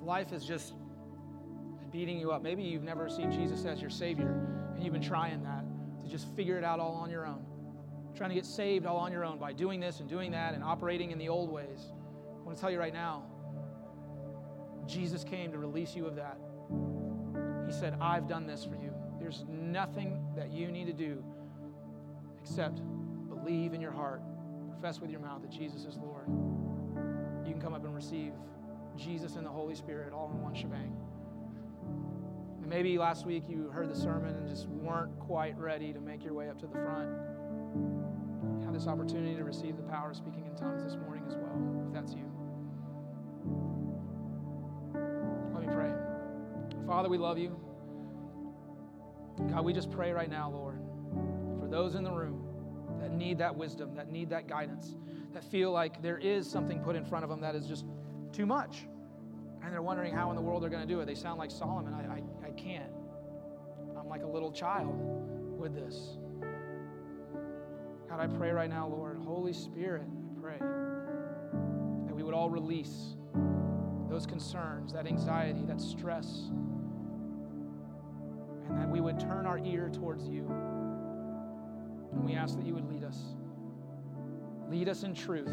Life 0.02 0.32
is 0.34 0.46
just 0.46 0.74
beating 1.94 2.20
you 2.20 2.32
up. 2.32 2.42
Maybe 2.42 2.64
you've 2.64 2.84
never 2.84 3.08
seen 3.08 3.32
Jesus 3.32 3.64
as 3.66 3.80
your 3.80 3.92
Savior 3.92 4.46
and 4.74 4.84
you've 4.84 4.94
been 4.94 5.02
trying 5.02 5.44
that 5.44 5.64
to 6.02 6.10
just 6.10 6.28
figure 6.36 6.58
it 6.58 6.64
out 6.64 6.80
all 6.80 6.96
on 6.96 7.10
your 7.10 7.26
own. 7.26 7.46
Trying 8.16 8.32
to 8.32 8.36
get 8.36 8.46
saved 8.46 8.86
all 8.86 8.98
on 8.98 9.12
your 9.12 9.24
own 9.24 9.38
by 9.38 9.54
doing 9.54 9.80
this 9.80 10.00
and 10.00 10.10
doing 10.10 10.32
that 10.32 10.56
and 10.56 10.64
operating 10.64 11.12
in 11.12 11.20
the 11.20 11.30
old 11.30 11.52
ways. 11.52 11.92
I 12.36 12.44
want 12.44 12.58
to 12.58 12.62
tell 12.62 12.72
you 12.72 12.80
right 12.80 12.94
now 12.94 13.24
Jesus 14.88 15.24
came 15.24 15.52
to 15.52 15.58
release 15.58 15.96
you 15.96 16.06
of 16.08 16.16
that. 16.16 16.38
He 17.66 17.72
said, 17.72 17.96
I've 18.02 18.28
done 18.28 18.48
this 18.48 18.66
for 18.66 18.76
you. 18.76 18.92
There's 19.20 19.46
nothing 19.48 20.26
that 20.36 20.52
you 20.52 20.70
need 20.72 20.88
to 20.88 20.94
do 20.94 21.24
except 22.42 22.82
believe 23.30 23.74
in 23.74 23.80
your 23.80 23.92
heart, 23.92 24.22
profess 24.70 25.00
with 25.00 25.10
your 25.10 25.22
mouth 25.22 25.42
that 25.42 25.52
Jesus 25.52 25.86
is 25.86 25.98
Lord. 25.98 26.28
You 27.46 27.52
can 27.52 27.62
come 27.62 27.74
up 27.74 27.86
and 27.86 27.96
receive 27.96 28.34
Jesus 28.98 29.36
and 29.36 29.46
the 29.46 29.50
Holy 29.50 29.76
Spirit 29.76 30.12
all 30.12 30.30
in 30.32 30.42
one 30.42 30.54
shebang. 30.54 30.94
Maybe 32.74 32.98
last 32.98 33.28
week 33.28 33.44
you 33.48 33.70
heard 33.70 33.88
the 33.88 33.96
sermon 33.96 34.36
and 34.36 34.50
just 34.50 34.68
weren't 34.68 35.20
quite 35.20 35.56
ready 35.60 35.94
to 35.94 36.00
make 36.00 36.24
your 36.24 36.34
way 36.34 36.50
up 36.50 36.58
to 36.60 36.66
the 36.66 36.74
front. 36.74 37.08
You 38.58 38.66
have 38.66 38.74
this 38.74 38.88
opportunity 38.88 39.36
to 39.36 39.44
receive 39.44 39.78
the 39.78 39.84
power 39.84 40.10
of 40.10 40.18
speaking 40.18 40.48
in 40.48 40.56
tongues 40.56 40.84
this 40.84 40.96
morning 40.96 41.24
as 41.28 41.36
well, 41.36 41.86
if 41.86 41.94
that's 41.94 42.14
you. 42.16 42.26
Let 45.54 45.62
me 45.62 45.72
pray. 45.72 45.94
Father, 46.88 47.10
we 47.10 47.20
love 47.20 47.38
you. 47.38 47.56
God, 49.52 49.64
we 49.64 49.72
just 49.72 49.92
pray 49.92 50.12
right 50.12 50.30
now, 50.30 50.50
Lord, 50.50 50.80
for 51.60 51.68
those 51.68 51.94
in 51.94 52.04
the 52.04 52.12
room 52.12 52.44
that 53.00 53.12
need 53.12 53.38
that 53.38 53.56
wisdom, 53.56 53.94
that 53.94 54.12
need 54.12 54.32
that 54.32 54.48
guidance, 54.48 54.96
that 55.34 55.44
feel 55.44 55.72
like 55.72 56.02
there 56.02 56.18
is 56.18 56.50
something 56.50 56.80
put 56.80 56.96
in 56.96 57.06
front 57.06 57.24
of 57.24 57.30
them 57.30 57.42
that 57.42 57.54
is 57.54 57.68
just 57.68 57.86
too 58.32 58.48
much 58.48 58.88
and 59.64 59.72
they're 59.72 59.82
wondering 59.82 60.14
how 60.14 60.30
in 60.30 60.36
the 60.36 60.42
world 60.42 60.62
they're 60.62 60.70
going 60.70 60.86
to 60.86 60.94
do 60.94 61.00
it. 61.00 61.06
They 61.06 61.16
sound 61.16 61.40
like 61.40 61.50
Solomon. 61.50 61.94
I, 61.94 62.16
I 62.16 62.22
can't. 62.54 62.92
I'm 63.98 64.08
like 64.08 64.24
a 64.24 64.28
little 64.28 64.52
child 64.52 64.96
with 65.58 65.74
this. 65.74 66.18
God, 68.10 68.20
I 68.20 68.28
pray 68.28 68.52
right 68.52 68.70
now, 68.70 68.88
Lord, 68.88 69.18
Holy 69.18 69.54
Spirit, 69.54 70.04
I 70.08 70.42
pray 70.42 70.58
that 70.60 72.16
we 72.16 72.24
would 72.24 72.34
all 72.34 72.50
release 72.50 73.16
those 74.10 74.26
concerns, 74.26 74.94
that 74.94 75.08
anxiety, 75.08 75.66
that 75.66 75.82
stress, 75.82 76.52
and 78.70 78.78
that 78.78 78.90
we 78.90 79.02
would 79.02 79.20
turn 79.20 79.46
our 79.46 79.58
ear 79.60 79.90
towards 79.92 80.28
you. 80.28 80.46
And 82.12 82.24
we 82.24 82.34
ask 82.34 82.56
that 82.58 82.66
you 82.66 82.76
would 82.76 82.88
lead 82.88 83.04
us. 83.04 83.18
Lead 84.70 84.90
us 84.90 85.04
in 85.04 85.16
truth. 85.16 85.52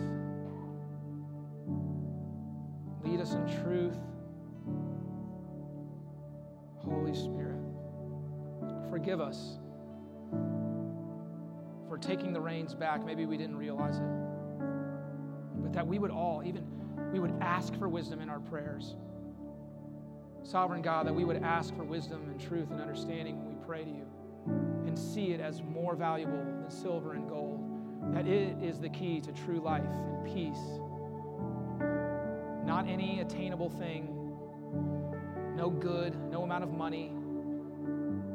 Lead 3.02 3.20
us 3.20 3.32
in 3.32 3.46
truth. 3.62 3.96
Holy 6.84 7.14
Spirit, 7.14 7.60
forgive 8.90 9.20
us 9.20 9.58
for 11.88 11.98
taking 11.98 12.32
the 12.32 12.40
reins 12.40 12.74
back. 12.74 13.04
Maybe 13.04 13.26
we 13.26 13.36
didn't 13.36 13.56
realize 13.56 13.98
it. 13.98 14.04
But 15.62 15.72
that 15.72 15.86
we 15.86 15.98
would 15.98 16.10
all, 16.10 16.42
even, 16.44 16.66
we 17.12 17.18
would 17.18 17.34
ask 17.40 17.74
for 17.78 17.88
wisdom 17.88 18.20
in 18.20 18.28
our 18.28 18.40
prayers. 18.40 18.94
Sovereign 20.42 20.82
God, 20.82 21.06
that 21.06 21.14
we 21.14 21.24
would 21.24 21.42
ask 21.42 21.74
for 21.76 21.84
wisdom 21.84 22.28
and 22.30 22.40
truth 22.40 22.70
and 22.70 22.80
understanding 22.80 23.36
when 23.38 23.56
we 23.56 23.64
pray 23.66 23.84
to 23.84 23.90
you 23.90 24.06
and 24.86 24.98
see 24.98 25.32
it 25.32 25.40
as 25.40 25.62
more 25.62 25.94
valuable 25.94 26.38
than 26.38 26.70
silver 26.70 27.12
and 27.12 27.28
gold. 27.28 27.60
That 28.14 28.26
it 28.26 28.56
is 28.62 28.80
the 28.80 28.88
key 28.88 29.20
to 29.20 29.32
true 29.32 29.60
life 29.60 29.84
and 29.84 30.24
peace 30.24 30.80
not 32.70 32.88
any 32.88 33.18
attainable 33.18 33.68
thing, 33.68 34.06
no 35.56 35.70
good, 35.70 36.16
no 36.30 36.42
amount 36.42 36.64
of 36.64 36.70
money, 36.70 37.12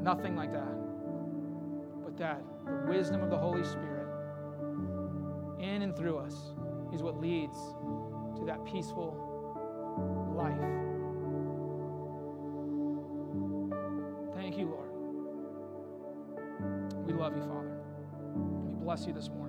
nothing 0.01 0.36
like 0.36 0.51
that. 0.54 0.73
But 2.04 2.17
that 2.17 2.41
the 2.65 2.89
wisdom 2.89 3.21
of 3.21 3.30
the 3.30 3.38
Holy 3.38 3.63
Spirit 3.63 4.08
in 5.60 5.82
and 5.82 5.95
through 5.95 6.17
us 6.17 6.54
is 6.93 7.01
what 7.01 7.19
leads 7.19 7.58
to 8.38 8.45
that 8.45 8.63
peaceful 8.65 9.15
life. 10.36 10.60
Thank 14.36 14.58
you, 14.58 14.67
Lord. 14.67 14.89
We 17.06 17.13
love 17.13 17.36
you, 17.36 17.43
Father. 17.43 17.78
We 18.36 18.84
bless 18.84 19.06
you 19.08 19.13
this 19.13 19.30
morning. 19.30 19.44